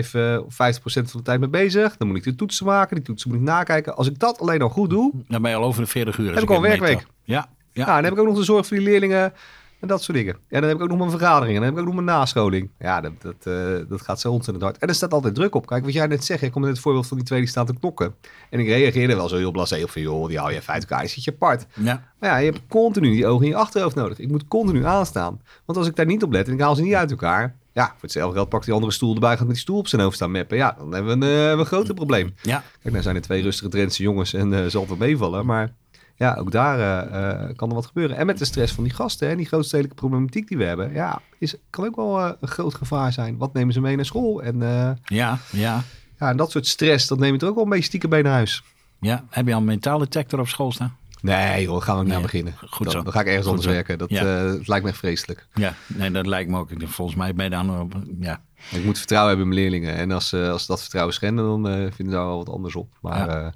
[0.03, 1.97] 1,5 eh, of 50% van de tijd mee bezig.
[1.97, 2.95] Dan moet ik de toetsen maken.
[2.95, 3.95] Die toetsen moet ik nakijken.
[3.95, 6.33] Als ik dat alleen al goed doe, Dan ben je al over de 40 uur.
[6.33, 6.99] Heb ik al werkweek.
[7.23, 7.35] Ja,
[7.73, 7.85] ja.
[7.85, 7.85] ja.
[7.95, 9.33] dan heb ik ook nog de zorg voor die leerlingen.
[9.79, 10.33] En dat soort dingen.
[10.33, 11.55] En dan heb ik ook nog mijn vergaderingen.
[11.55, 12.69] En dan heb ik ook nog mijn nascholing.
[12.79, 14.77] Ja, dat, dat, eh, dat gaat zo ontzettend hard.
[14.77, 15.65] En er staat altijd druk op.
[15.65, 16.41] Kijk, wat jij net zegt.
[16.41, 18.15] Ik kom met het voorbeeld van die twee die staan te knokken.
[18.49, 20.01] En ik reageerde wel zo heel blasé op van...
[20.01, 21.01] joh, die hou je uit elkaar.
[21.01, 21.65] Je zit je apart.
[21.73, 22.03] ja.
[22.19, 24.19] Maar ja, je hebt continu die ogen in je achterhoofd nodig.
[24.19, 25.41] Ik moet continu aanstaan.
[25.65, 27.55] Want als ik daar niet op let en ik haal ze niet uit elkaar...
[27.73, 29.29] Ja, voor hetzelfde geld pakt die andere stoel erbij...
[29.29, 30.57] gaat met die stoel op zijn hoofd staan meppen.
[30.57, 32.33] Ja, dan hebben we een, we een groter probleem.
[32.41, 32.63] ja.
[32.79, 35.45] Kijk, nou zijn er twee rustige Drentse jongens en eh zal het wel meevallen.
[35.45, 35.73] Maar
[36.17, 38.17] ja, ook daar eh, eh, kan er wat gebeuren.
[38.17, 40.93] En met de stress van die gasten en die grootstedelijke problematiek die we hebben...
[40.93, 43.37] Ja, is, kan ook wel eh, een groot gevaar zijn.
[43.37, 44.43] Wat nemen ze mee naar school?
[44.43, 44.59] En,
[45.03, 45.83] Ja, ja,
[46.19, 48.21] ja, en dat soort stress, dat neem je er ook wel een beetje stiekem bij
[48.21, 48.63] naar huis.
[48.99, 49.23] ja.
[49.29, 50.95] Heb je al een metaaldetector op school staan?
[51.21, 52.53] Nee joh, gaan we niet Nee, aan beginnen.
[52.69, 53.03] goed dan, zo.
[53.03, 53.73] dan ga ik ergens Goed anders zo.
[53.73, 53.97] werken.
[53.97, 54.57] Dat, Ja.
[54.65, 55.47] lijkt me vreselijk.
[55.53, 56.69] Ja, nee, dat lijkt me ook.
[56.85, 58.41] Volgens mij ben je dan op, ja.
[58.71, 59.95] Ik moet vertrouwen hebben in mijn leerlingen.
[59.95, 62.93] En als, als ze dat vertrouwen schenden, dan vinden ze daar wel wat anders op.
[63.01, 63.53] Maar Ja.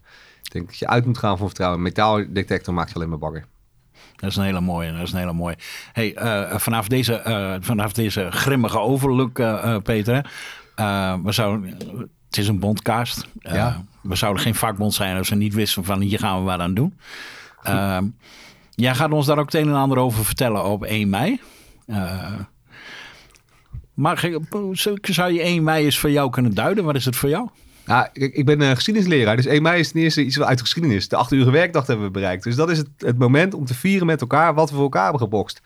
[0.51, 1.79] Ik denk dat je uit moet gaan van vertrouwen.
[1.79, 3.45] Een metaaldetector maakt je alleen maar bagger.
[4.15, 4.91] Dat is een hele mooie.
[4.91, 5.57] Dat is een hele mooie.
[5.91, 10.31] Hey, eh, vanaf, deze, eh, vanaf deze grimmige overlook, eh, Peter.
[11.23, 11.77] we zouden,
[12.25, 13.27] Het is een bondcast.
[13.39, 13.85] Ja.
[14.01, 16.73] We zouden geen vakbond zijn als we niet wisten van hier gaan we wat aan
[16.73, 16.99] doen.
[18.75, 21.41] Jij gaat ons daar ook het een en ander over vertellen op 1 mei.
[23.93, 24.29] Maar
[25.01, 26.83] zou je 1 mei eens voor jou kunnen duiden?
[26.83, 27.49] Wat is het voor jou?
[27.91, 30.63] Ja, ik, ik ben eh, geschiedenisleraar, dus 1 mei is ten eerste iets uit de
[30.63, 31.07] geschiedenis.
[31.07, 32.43] De acht uur werkdag hebben we bereikt.
[32.43, 35.03] Dus dat is het, het moment om te vieren met elkaar wat we voor elkaar
[35.03, 35.61] hebben gebokst.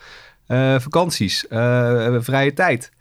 [0.45, 2.91] Eh, vakanties, eh, vrije tijd.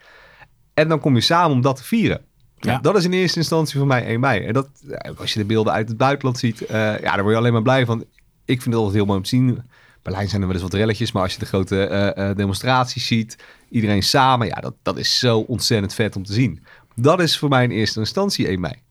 [0.74, 2.20] En dan kom je samen om dat te vieren.
[2.58, 2.78] Ja.
[2.78, 4.44] Dat is in eerste instantie voor mij 1 mei.
[4.44, 4.68] En dat,
[5.16, 7.86] als je de beelden uit het buitenland ziet, ja, daar word je alleen maar blij
[7.86, 8.04] van.
[8.44, 9.62] Ik vind het altijd heel mooi om te zien.
[10.02, 13.38] Berlijn zijn er wel eens wat relletjes, maar als je de grote demonstraties ziet,
[13.70, 16.64] iedereen samen, ja, dat, dat is zo ontzettend vet om te zien.
[16.94, 18.83] Dat is voor mij in eerste instantie 1 mei.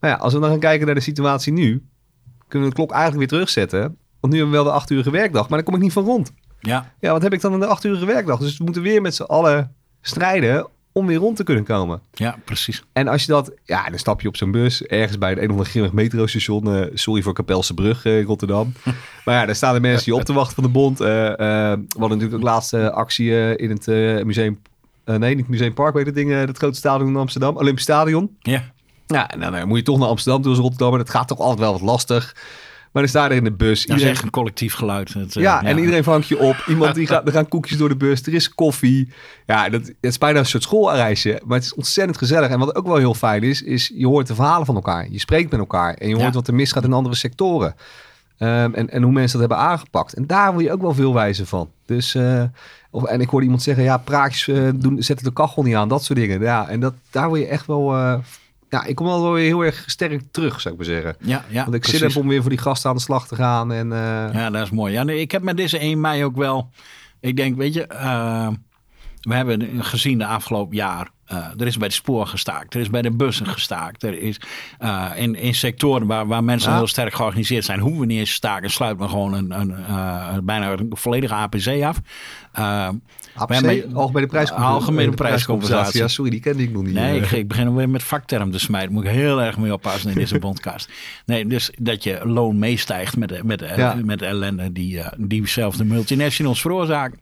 [0.00, 1.82] Nou ja, als we dan gaan kijken naar de situatie nu,
[2.48, 3.80] kunnen we de klok eigenlijk weer terugzetten.
[4.20, 6.04] Want nu hebben we wel de acht uur werkdag, maar daar kom ik niet van
[6.04, 6.32] rond.
[6.60, 8.38] Ja, Ja, wat heb ik dan in de acht uur werkdag?
[8.38, 12.00] Dus we moeten weer met z'n allen strijden om weer rond te kunnen komen.
[12.12, 12.84] ja precies.
[12.92, 15.44] En als je dat, ja, dan stap je op zo'n bus ergens bij het een
[15.44, 16.74] of andere grimmig metrostation.
[16.74, 18.72] eh, sorry voor Kapelse Brug eh, in Rotterdam.
[19.24, 21.00] maar ja, daar staan de mensen die op te wachten van de bond.
[21.00, 23.86] Eh, we hadden natuurlijk ook laatste actie in het
[24.24, 24.60] museum.
[25.04, 28.36] nee, niet Museum Park, weet dat ding, dat grote stadion in Amsterdam, Olympisch Stadion.
[28.40, 28.72] Ja,
[29.08, 30.92] Ja, en dan eh, moet je toch naar Amsterdam toe als Rotterdam.
[30.92, 32.34] En dat gaat toch altijd wel wat lastig.
[32.92, 33.86] Maar dan sta je er in de bus.
[33.86, 35.14] is echt een collectief geluid.
[35.14, 36.64] Het, eh, Ja, en iedereen vangt je op.
[36.68, 38.22] Iemand die gaat, er gaan koekjes door de bus.
[38.22, 39.12] Er is koffie.
[39.46, 41.40] Ja, dat, het is bijna een soort schoolreisje.
[41.44, 42.48] Maar het is ontzettend gezellig.
[42.50, 45.06] En wat ook wel heel fijn is, is je hoort de verhalen van elkaar.
[45.10, 45.94] Je spreekt met elkaar.
[45.94, 46.32] En je hoort Ja.
[46.32, 47.74] wat er misgaat in andere sectoren.
[48.38, 50.12] Ehm, en, en hoe mensen dat hebben aangepakt.
[50.14, 51.70] En daar word je ook wel veel wijzer van.
[51.86, 52.42] Dus, eh,
[52.90, 54.44] of, en ik hoorde iemand zeggen, ja, praatjes
[54.74, 55.88] doen, zetten de kachel niet aan.
[55.88, 56.40] Dat soort dingen.
[56.40, 57.94] Ja, en dat, daar word je echt wel...
[58.68, 61.16] ja, ik kom wel weer heel erg sterk terug, zou ik maar zeggen.
[61.20, 61.98] Ja, ja, Want ik precies.
[61.98, 63.72] zin heb om weer voor die gasten aan de slag te gaan.
[63.72, 63.98] En, eh,
[64.32, 64.92] Ja, dat is mooi.
[64.92, 66.70] Ja, nee, ik heb met deze 1 mei ook wel.
[67.20, 68.48] Ik denk, weet je, eh,
[69.20, 71.08] we hebben gezien de afgelopen jaar.
[71.24, 74.02] eh, er is bij de spoor gestaakt, er is bij de bussen gestaakt.
[74.02, 74.40] Er is
[74.78, 76.76] eh, in, in sectoren waar, waar mensen Ja.
[76.76, 78.70] heel sterk georganiseerd zijn, hoeven we niet eens te staken.
[78.70, 82.00] Sluit maar gewoon een, een, eh, bijna een volledige APC af.
[83.34, 84.56] APC, hebben- algemene prijscompensatie.
[84.74, 86.00] Algemene prijscompensatie.
[86.00, 86.94] Ja, sorry, die kende ik nog niet.
[86.94, 88.92] Nee, ik, ik begin alweer met vakterm te smijten.
[88.92, 90.90] Moet ik heel erg mee oppassen in deze podcast.
[91.26, 93.94] Nee, dus dat je loon meestijgt met met Ja.
[94.04, 97.20] met de ellende die, die zelf de multinationals veroorzaken.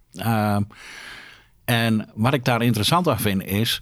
[1.66, 3.80] En wat ik daar interessant aan vind is...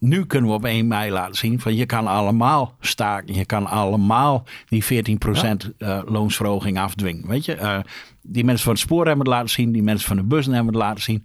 [0.00, 3.34] Nu kunnen we op 1 mei laten zien van je kan allemaal staken.
[3.34, 4.86] Je kan allemaal die 14%
[5.78, 7.28] eh, loonsverhoging afdwingen.
[7.28, 7.78] Weet je, Eh,
[8.22, 9.72] die mensen van het spoor hebben het laten zien.
[9.72, 11.24] Die mensen van de bussen hebben het laten zien.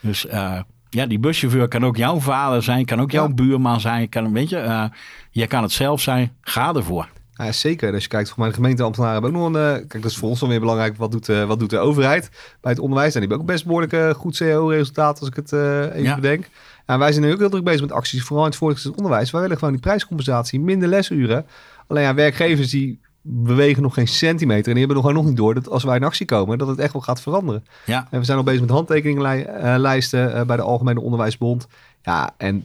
[0.00, 2.84] Dus eh, ja, die buschauffeur kan ook jouw vader zijn.
[2.84, 3.34] Kan ook jouw Ja.
[3.34, 4.08] buurman zijn.
[4.08, 4.90] Kan, weet je,
[5.30, 6.32] je kan het zelf zijn.
[6.40, 7.08] Ga ervoor.
[7.36, 7.92] Ja, zeker.
[7.92, 9.68] Als je kijkt, voor mijn gemeenteambtenaren hebben ook nog een...
[9.74, 10.96] eh, kijk, dat is voor ons dan weer belangrijk.
[10.96, 13.14] Wat doet, eh, wat doet de overheid bij het onderwijs?
[13.14, 16.14] En die hebben ook best behoorlijk eh, goed CO-resultaat, als ik het even Ja.
[16.14, 16.48] bedenk.
[16.86, 19.30] En wij zijn nu ook heel druk bezig met acties, vooral in het voortgezet onderwijs.
[19.30, 21.46] Wij willen gewoon die prijscompensatie, minder lesuren.
[21.86, 24.66] Alleen ja, werkgevers die bewegen nog geen centimeter.
[24.66, 26.68] En die hebben nog gewoon nog niet door dat als wij in actie komen, dat
[26.68, 27.64] het echt wel gaat veranderen.
[27.86, 31.66] Ja, En we zijn al bezig met handtekeningenlijsten bij de Algemene Onderwijsbond.
[32.02, 32.64] Ja, en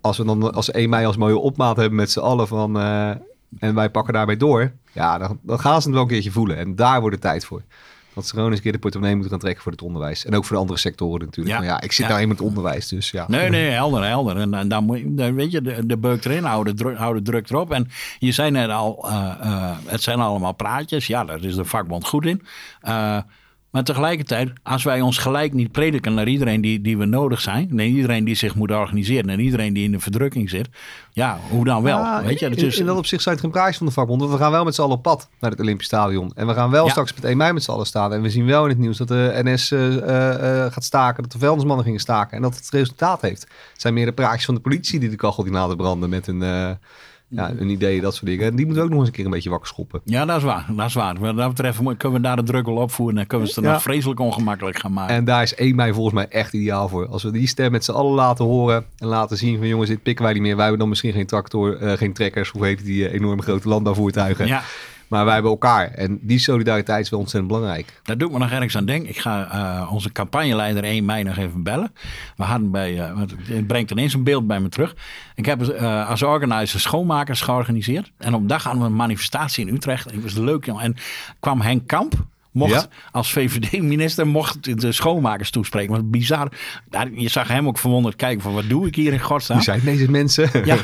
[0.00, 2.76] als we dan als 1 mei als mooie opmaat hebben met z'n allen van...
[3.58, 4.72] en wij pakken daarbij door.
[4.92, 6.56] Ja, dan, dan gaan ze het wel een keertje voelen.
[6.56, 7.62] En daar wordt het tijd voor.
[8.14, 10.24] Dat ze gewoon eens een keer de portemonnee moeten gaan trekken voor het onderwijs.
[10.24, 11.54] En ook voor de andere sectoren natuurlijk.
[11.56, 11.60] Ja.
[11.60, 12.10] Maar ja, ik zit Ja.
[12.10, 13.24] nou in het onderwijs, dus ja.
[13.28, 14.36] Nee, nee, helder, helder.
[14.36, 17.50] En, en dan moet je, dan weet je, de, de beuk erin houden, houden druk
[17.50, 17.72] erop.
[17.72, 21.06] En je zei net al, eh, eh, het zijn allemaal praatjes.
[21.06, 22.42] Ja, daar is de vakbond goed in.
[22.80, 23.18] Eh,
[23.70, 27.68] maar tegelijkertijd, als wij ons gelijk niet prediken naar iedereen die, die we nodig zijn.
[27.70, 29.30] naar iedereen die zich moet organiseren.
[29.30, 30.68] en iedereen die in de verdrukking zit.
[31.12, 31.98] Ja, hoe dan wel?
[31.98, 33.92] Ja, weet je, het in, is, in dat opzicht zijn het geen praatjes van de
[33.92, 34.20] vakbond.
[34.20, 36.32] Want we gaan wel met z'n allen op pad naar het Olympisch Stadion.
[36.34, 36.90] En we gaan wel Ja.
[36.90, 38.12] straks met 1 mei met z'n allen staan.
[38.12, 41.22] En we zien wel in het nieuws dat de NS eh, eh, eh, gaat staken.
[41.22, 42.36] Dat de vuilnismannen gingen staken.
[42.36, 43.42] En dat het resultaat heeft.
[43.42, 46.10] Het zijn meer de praatjes van de politie die de kachel die branden.
[46.10, 46.40] Met een,
[47.28, 48.46] ja, een idee, dat soort dingen.
[48.46, 50.00] En die moeten we ook nog eens een keer een beetje wakker schoppen.
[50.04, 50.66] ja, dat is waar.
[50.76, 51.18] Dat is waar.
[51.18, 53.18] Wat dat betreft kunnen we daar de druk wel opvoeren.
[53.18, 53.72] En kunnen we het er Ja.
[53.74, 55.14] nog vreselijk ongemakkelijk gaan maken.
[55.14, 57.06] En daar is 1 mei volgens mij echt ideaal voor.
[57.08, 60.02] Als we die stem met z'n allen laten horen en laten zien van jongens, dit
[60.02, 60.52] pikken wij niet meer.
[60.52, 63.68] Wij hebben dan misschien geen tractor, eh, geen trekkers, hoe heet die eh, enorme grote
[63.68, 64.46] landbouwvoertuigen.
[64.46, 64.62] ja.
[65.08, 65.90] Maar wij hebben elkaar.
[65.90, 68.00] En die solidariteit is wel ontzettend belangrijk.
[68.02, 69.08] Daar doe ik me nog ergens aan denken.
[69.08, 71.92] Ik ga eh, onze campagneleider 1 mei nog even bellen.
[72.36, 74.96] We hadden bij, want het brengt ineens een beeld bij me terug.
[75.34, 78.12] Ik heb eh, als organizer schoonmakers georganiseerd.
[78.18, 80.06] En op dag hadden we een manifestatie in Utrecht.
[80.06, 80.66] En het was leuk.
[80.66, 80.96] En
[81.40, 82.86] kwam Henk Kamp mocht Ja?
[83.10, 85.94] als VVD-minister mocht de schoonmakers toespreken.
[85.94, 86.52] Wat bizar.
[86.88, 89.56] Daar, je zag hem ook verwonderd kijken van wat doe ik hier in godsnaam?
[89.56, 90.50] Wie zijn deze mensen?
[90.64, 90.76] Ja,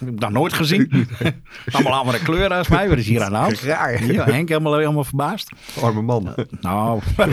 [0.00, 1.08] dat nooit gezien.
[1.72, 2.88] Allemaal andere kleuren als mij.
[2.88, 3.60] Wat is hier aan de hand?
[3.60, 4.04] Raar.
[4.04, 5.50] Ja, Henk helemaal, helemaal verbaasd.
[5.82, 6.34] Arme man.
[6.60, 7.00] Nou,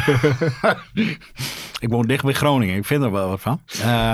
[1.80, 2.76] ik woon dicht bij Groningen.
[2.76, 3.62] Ik vind er wel wat van.
[3.82, 4.14] Eh,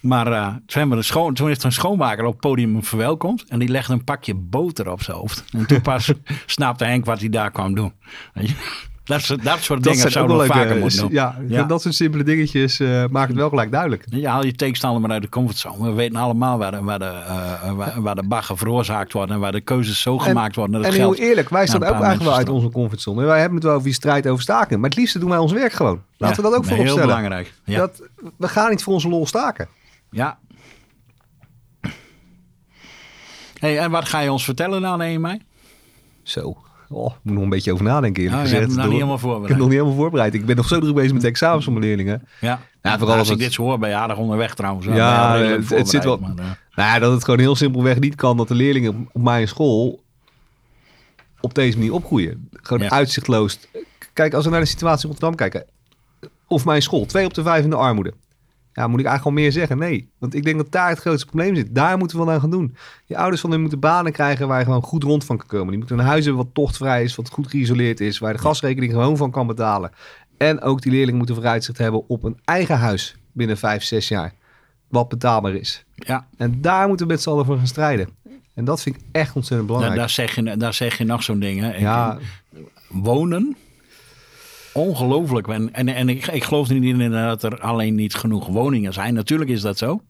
[0.00, 2.84] maar eh, toen, hebben we de schoon, toen heeft een schoonmaker op het podium hem
[2.84, 3.44] verwelkomd.
[3.48, 5.44] En die legde een pakje boter op zijn hoofd.
[5.52, 6.12] En toen pas
[6.46, 7.92] snapte Henk wat hij daar kwam doen.
[8.32, 8.54] Weet je?
[9.04, 11.12] Dat, soort- dat soort Dat dingen zouden we vaker moeten doen.
[11.12, 11.62] Ja, Ja.
[11.62, 14.04] dat soort simpele dingetjes eh maken het wel gelijk duidelijk.
[14.10, 15.88] Je haal je tegenstander maar uit de comfortzone.
[15.88, 19.30] We weten allemaal waar de, waar de, eh, waar, waar de bagger veroorzaakt wordt.
[19.30, 20.82] En waar de keuzes zo gemaakt worden.
[20.82, 23.20] Dat En heel eerlijk, wij staan ook eigenlijk wel uit onze comfortzone.
[23.20, 24.80] En wij hebben het wel over die strijd over staken.
[24.80, 26.02] Maar het liefste doen wij ons werk gewoon.
[26.16, 27.08] Laten we dat ook voorop Heel stellen.
[27.08, 27.54] belangrijk.
[27.64, 27.78] Ja.
[27.78, 28.02] Dat,
[28.36, 29.68] we gaan niet voor onze lol staken.
[30.10, 30.38] ja.
[33.58, 35.40] Hey, en wat ga je ons vertellen na 1 mei?
[36.22, 36.56] Zo.
[36.94, 38.70] Oh, ik moet nog een beetje over nadenken eerlijk Oh, hebt gezegd.
[38.70, 39.58] hem nog niet helemaal Ik heb voorbereid.
[39.58, 40.34] nog niet helemaal voorbereid.
[40.34, 42.22] Ik ben nog zo druk bezig met de examens van mijn leerlingen.
[42.40, 44.86] Ja, Ja, vooral als als ik het- dit zo hoor, ben je aardig onderweg trouwens.
[44.86, 48.14] Ja, het- het zit wel- voorbereid, maar, eh, Nou dat het gewoon heel simpelweg niet
[48.14, 50.02] kan dat de leerlingen op- op mijn school
[51.40, 52.48] op deze manier opgroeien.
[52.52, 52.90] Gewoon Ja.
[52.90, 53.58] uitzichtloos.
[54.12, 55.64] Kijk, als we naar de situatie in Rotterdam kijken.
[56.46, 58.14] Of mijn school, twee op de vijf in de armoede.
[58.74, 59.78] Ja, moet ik eigenlijk al meer zeggen?
[59.78, 60.10] Nee.
[60.18, 61.74] Want ik denk dat daar het grootste probleem zit.
[61.74, 62.76] Daar moeten we wat aan gaan doen.
[63.04, 65.68] Je ouders van hen moeten banen krijgen waar je gewoon goed rond van kan komen.
[65.68, 68.18] Die moeten een huis hebben wat tochtvrij is, wat goed geïsoleerd is.
[68.18, 69.90] Waar de gasrekening gewoon van kan betalen.
[70.36, 74.32] En ook die leerlingen moeten vooruitzicht hebben op een eigen huis binnen vijf, zes jaar.
[74.88, 75.84] Wat betaalbaar is.
[75.94, 78.08] ja, En daar moeten we met z'n allen voor gaan strijden.
[78.54, 79.96] En dat vind ik echt ontzettend daar, belangrijk.
[79.96, 81.60] daar, zeg je, daar zeg je nog zo'n ding.
[81.60, 81.74] Hè.
[81.76, 82.18] Ja,
[82.88, 83.56] Wonen,
[84.74, 85.48] ongelooflijk.
[85.48, 89.14] En, en, en ik, ik geloof niet in dat er alleen niet genoeg woningen zijn.
[89.14, 90.00] Natuurlijk is dat zo.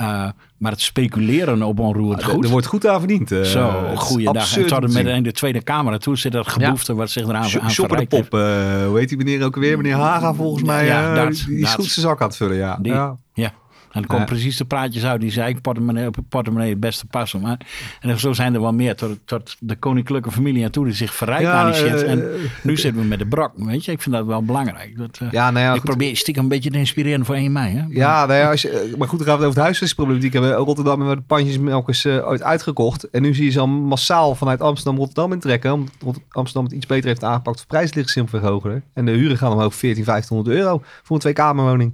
[0.00, 2.44] Uh, maar het speculeren op onroerend goed.
[2.44, 3.32] er wordt goed aan verdiend.
[3.32, 4.56] Uh, Zo, goeiedag.
[4.56, 5.92] En tot en met in de Tweede Kamer.
[5.92, 6.98] En toen zit dat geboefte ja.
[6.98, 8.34] wat zich eraan Sh aan de Pop.
[8.34, 8.40] Uh,
[8.86, 9.76] hoe heet die meneer ook weer?
[9.76, 10.86] Meneer Haga volgens mij.
[10.86, 12.56] Ja, dat, die dat, goed zijn zak aan het vullen.
[12.56, 12.78] Ja.
[12.82, 13.16] Die, ja.
[13.34, 13.52] ja.
[13.92, 17.40] En er komen precies de praatjes uit die zei ik portemonnee, portemonnee het beste passen.
[17.40, 17.60] Maar,
[18.00, 21.14] en zo zijn er wel meer tot, tot de koninklijke familie aan toe die zich
[21.14, 22.02] verrijkt ja, aan die shit.
[22.02, 22.24] Uh, en
[22.62, 23.92] nu zitten we met de brok, weet je.
[23.92, 24.98] Ik vind dat wel belangrijk.
[24.98, 25.88] Dat, uh, ja, nou ja, ik goed.
[25.88, 27.76] probeer stiekem een beetje te inspireren voor 1 mei.
[27.76, 27.84] Hè?
[27.88, 30.52] Ja, nou ja, als je, maar goed, dan gaan we het over de huisvestingsproblematiek hebben.
[30.52, 33.10] Rotterdam hebben we de pandjesmelkers uh, ooit uitgekocht.
[33.10, 35.72] En nu zie je ze al massaal vanuit Amsterdam Rotterdam intrekken.
[35.72, 37.58] Omdat Amsterdam het iets beter heeft aangepakt.
[37.58, 38.84] De prijs ligt simpel verhogen.
[38.94, 41.92] En de huren gaan omhoog 14, 1500 euro voor een twee-kamerwoning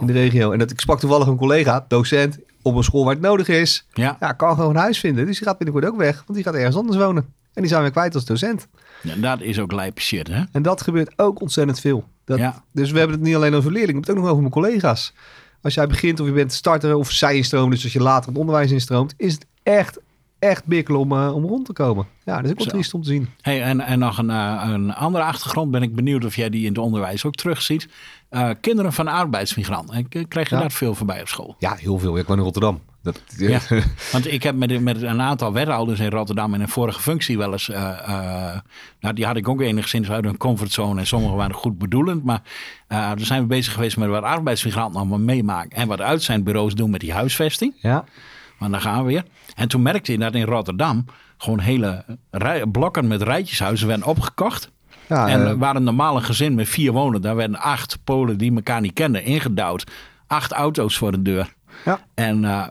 [0.00, 0.52] in de regio.
[0.52, 3.86] En dat, ik sprak toevallig een collega, docent, op een school waar het nodig is.
[3.92, 4.16] Ja.
[4.20, 5.26] ja kan gewoon een huis vinden.
[5.26, 7.24] Dus die gaat binnenkort ook weg, want die gaat ergens anders wonen.
[7.52, 8.68] En die zijn we kwijt als docent.
[9.02, 10.44] Ja, dat is ook lijp shit, hè?
[10.52, 12.04] En dat gebeurt ook ontzettend veel.
[12.24, 12.64] Dat, ja.
[12.72, 15.12] Dus we hebben het niet alleen over leerlingen, maar het ook nog over mijn collega's.
[15.62, 18.38] Als jij begint of je bent starter of zij instroomt, dus als je later het
[18.38, 19.98] onderwijs instroomt, is het echt,
[20.48, 22.06] echt bikkelen om, uh, om rond te komen.
[22.24, 23.28] Ja, dat is ook wel triest om te zien.
[23.40, 26.62] Hey, en, en nog een, uh, een andere achtergrond ben ik benieuwd of jij die
[26.62, 27.88] in het onderwijs ook terugziet.
[28.30, 30.08] Uh, kinderen van arbeidsmigranten.
[30.08, 30.62] Krijg je ja.
[30.62, 31.56] dat veel voorbij op school?
[31.58, 32.18] Ja, heel veel.
[32.18, 32.80] Ik woon in Rotterdam.
[33.02, 33.60] Dat, ja,
[34.12, 37.52] want ik heb met, met een aantal wethouders in Rotterdam in een vorige functie wel
[37.52, 37.68] eens.
[37.68, 38.58] Uh, uh,
[39.00, 41.00] nou, die had ik ook enigszins uit een comfortzone.
[41.00, 42.24] En sommigen waren goed bedoelend.
[42.24, 42.42] Maar
[42.88, 45.78] uh, daar zijn we bezig geweest met wat arbeidsmigranten allemaal meemaken.
[45.78, 47.74] En wat uit zijn bureaus doen met die huisvesting.
[47.76, 48.04] Ja.
[48.58, 49.24] Maar dan gaan we weer.
[49.54, 51.04] En toen merkte je dat in Rotterdam
[51.36, 54.70] gewoon hele rij, blokken met rijtjeshuizen werden opgekocht.
[55.08, 58.54] Ja, en uh, waar een normale gezin met vier wonen, daar werden acht Polen die
[58.54, 59.84] elkaar niet kenden ingedouwd.
[60.26, 61.54] Acht auto's voor de deur.
[61.84, 62.00] Ja.
[62.14, 62.68] En uh,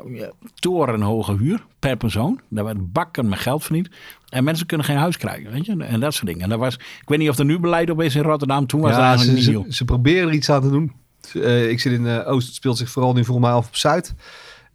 [0.54, 2.40] torenhoge huur per persoon.
[2.50, 3.90] Daar werd bakken met geld verdiend.
[4.30, 5.84] En mensen kunnen geen huis krijgen, weet je.
[5.84, 6.42] En dat soort dingen.
[6.42, 8.68] En dat was, ik weet niet of er nu beleid op is in Rotterdam.
[8.68, 10.92] Toen was ja, eigenlijk ze, ze, ze, proberen er iets aan te doen.
[11.34, 14.14] Uh, ik zit in Oost, het speelt zich vooral nu voor mij af op Zuid.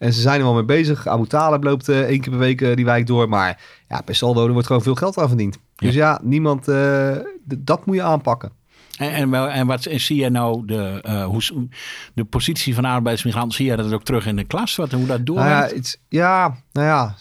[0.00, 1.06] En ze zijn er wel mee bezig.
[1.06, 3.28] Abu Talib loopt uh, één keer per week uh, die wijk door.
[3.28, 5.54] Maar ja, per saldo er wordt gewoon veel geld aan verdiend.
[5.54, 5.86] Ja.
[5.86, 8.52] Dus ja, niemand, uh, dat moet je aanpakken.
[8.98, 11.68] En, en, wel, en wat zie je nou, de, hoe,
[12.14, 14.76] de positie van arbeidsmigranten, zie je dat ook terug in de klas?
[14.76, 15.48] Wat, hoe dat doorgaat?
[15.48, 17.14] Nou ja, iets, ja, nou ja,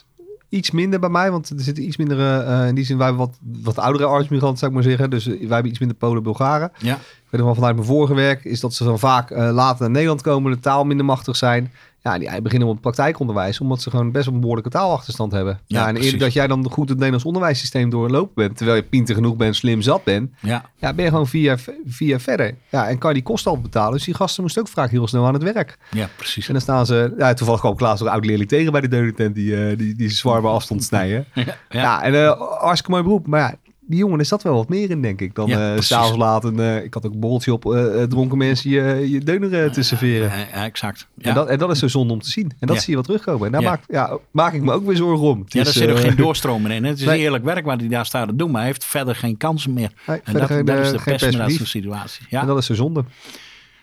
[0.49, 3.25] iets minder bij mij, want er zitten iets minder, uh, in die zin, wij hebben
[3.25, 5.09] wat, wat oudere arbeidsmigranten, zou ik maar zeggen.
[5.09, 6.71] Dus wij hebben iets minder Polen, Bulgaren.
[6.77, 6.95] Ja.
[6.95, 9.81] Ik weet nog wel vanuit mijn vorige werk, is dat ze dan vaak uh, later
[9.81, 11.71] naar Nederland komen, de taal minder machtig zijn.
[12.03, 15.59] Ja, die beginnen op het praktijkonderwijs, omdat ze gewoon best wel een behoorlijke taalachterstand hebben.
[15.65, 18.83] Ja, ja en eerder dat jij dan goed het Nederlands onderwijssysteem doorlopen bent, terwijl je
[18.83, 20.69] pinter genoeg bent, slim zat bent, ja.
[20.75, 22.55] Ja, ben je gewoon vier jaar, vier jaar verder.
[22.69, 23.93] Ja, en kan je die kosten al betalen.
[23.93, 25.77] Dus die gasten moesten ook vaak heel snel aan het werk.
[25.91, 26.47] Ja, precies.
[26.47, 29.35] En dan staan ze, ja, toevallig kwam Klaas een oud leerling tegen bij de deurentent
[29.35, 31.25] die, uh, die, die zwaar bij afstand snijden.
[31.33, 31.81] ja, ja.
[31.81, 33.27] ja, en uh, hartstikke mooi beroep.
[33.27, 33.55] Maar ja,
[33.89, 35.35] die jongen, er zat wel wat meer in, denk ik.
[35.35, 38.37] Dan Ja, eh s'avonds laat een, eh, ik had ook een borreltje op eh, dronken
[38.37, 40.31] mensen je, je deuner te serveren.
[40.31, 41.07] Eh, exact.
[41.15, 42.51] Ja, En, dat, en dat is zo zonde om te zien.
[42.59, 42.81] En dat Ja.
[42.81, 43.45] zie je wel terugkomen.
[43.45, 43.69] En daar Ja.
[43.69, 45.39] maak, ja, maak ik me ook weer zorgen om.
[45.39, 46.83] Het ja is, daar zit ook geen doorstromen in.
[46.83, 47.19] Het is Nee.
[47.19, 49.91] eerlijk werk wat hij daar staat te doen, maar hij heeft verder geen kansen meer.
[50.07, 52.25] Nee, en dat, geen, dat is de pest met dat situaties.
[52.29, 52.41] Ja.
[52.41, 53.03] En dat is zo zonde.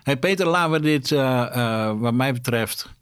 [0.03, 1.11] Hey Peter, laten we dit,
[2.01, 2.95] wat mij betreft.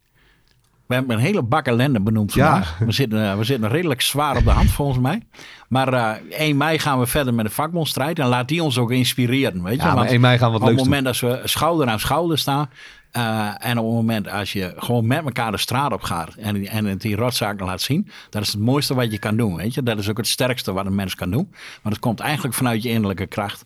[0.86, 2.50] We hebben een hele bak ellende benoemd Ja.
[2.50, 2.78] vandaag.
[2.78, 5.22] We, zitten, eh, we zitten redelijk zwaar op de hand volgens mij.
[5.68, 6.12] Maar eh
[6.48, 8.18] 1 mei gaan we verder met de vakbondstrijd.
[8.18, 9.62] En laat die ons ook inspireren.
[9.62, 9.86] Weet je?
[9.86, 10.86] Ja, Want 1 mei gaan we wat op het doen.
[10.86, 12.70] moment dat we schouder aan schouder staan.
[13.10, 16.34] eh, en op het moment als je gewoon met elkaar de straat op gaat.
[16.34, 18.08] En, en het die rotzaken laat zien.
[18.30, 19.56] Dat is het mooiste wat je kan doen.
[19.56, 19.82] Weet je?
[19.82, 21.48] Dat is ook het sterkste wat een mens kan doen.
[21.82, 23.62] Maar dat komt eigenlijk vanuit je innerlijke kracht.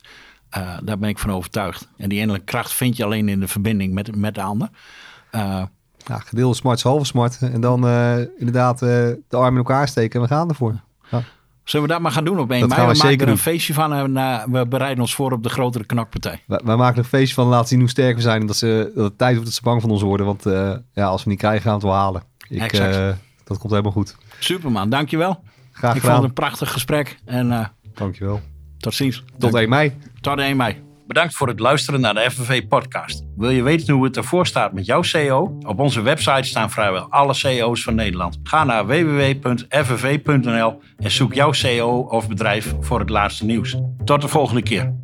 [0.83, 1.89] Daar ben ik van overtuigd.
[1.97, 4.69] En die innerlijke kracht vind je alleen in de verbinding met, met de ander.
[6.09, 7.39] Ja, gedeelde smart is halve smart.
[7.41, 10.81] En dan eh, inderdaad eh, de armen in elkaar steken en we gaan ervoor.
[11.11, 11.23] Ja.
[11.65, 12.81] zullen we dat maar gaan doen op 1 Dat mei?
[12.81, 15.33] gaan We we maken zeker er een feestje van en eh, we bereiden ons voor
[15.33, 16.43] op de grotere knokpartij.
[16.47, 18.41] Wij, wij maken er een feestje van, laten zien hoe sterk we zijn.
[18.41, 20.27] En dat, ze, dat het tijd wordt dat ze bang van ons worden.
[20.27, 20.43] Want
[20.93, 22.23] ja, als we niet krijgen, gaan we het wel halen.
[22.49, 23.19] Ik, Exact.
[23.45, 24.17] dat komt helemaal goed.
[24.39, 25.41] Superman, dankjewel.
[25.79, 26.15] Graag ik vond gedaan.
[26.17, 27.19] het een prachtig gesprek.
[27.25, 28.41] En eh, Dankjewel.
[28.79, 29.25] tot ziens.
[29.39, 29.97] Tot 1 mei.
[30.21, 30.83] Tot 1 mei.
[31.09, 33.25] Bedankt voor het luisteren naar de FNV-podcast.
[33.37, 35.59] Wil je weten hoe het ervoor staat met jouw CEO?
[35.67, 38.39] Op onze website staan vrijwel alle CEO's van Nederland.
[38.43, 43.77] Ga naar www.fnv.nl en zoek jouw CEO of bedrijf voor het laatste nieuws.
[44.05, 44.95] Tot de volgende keer.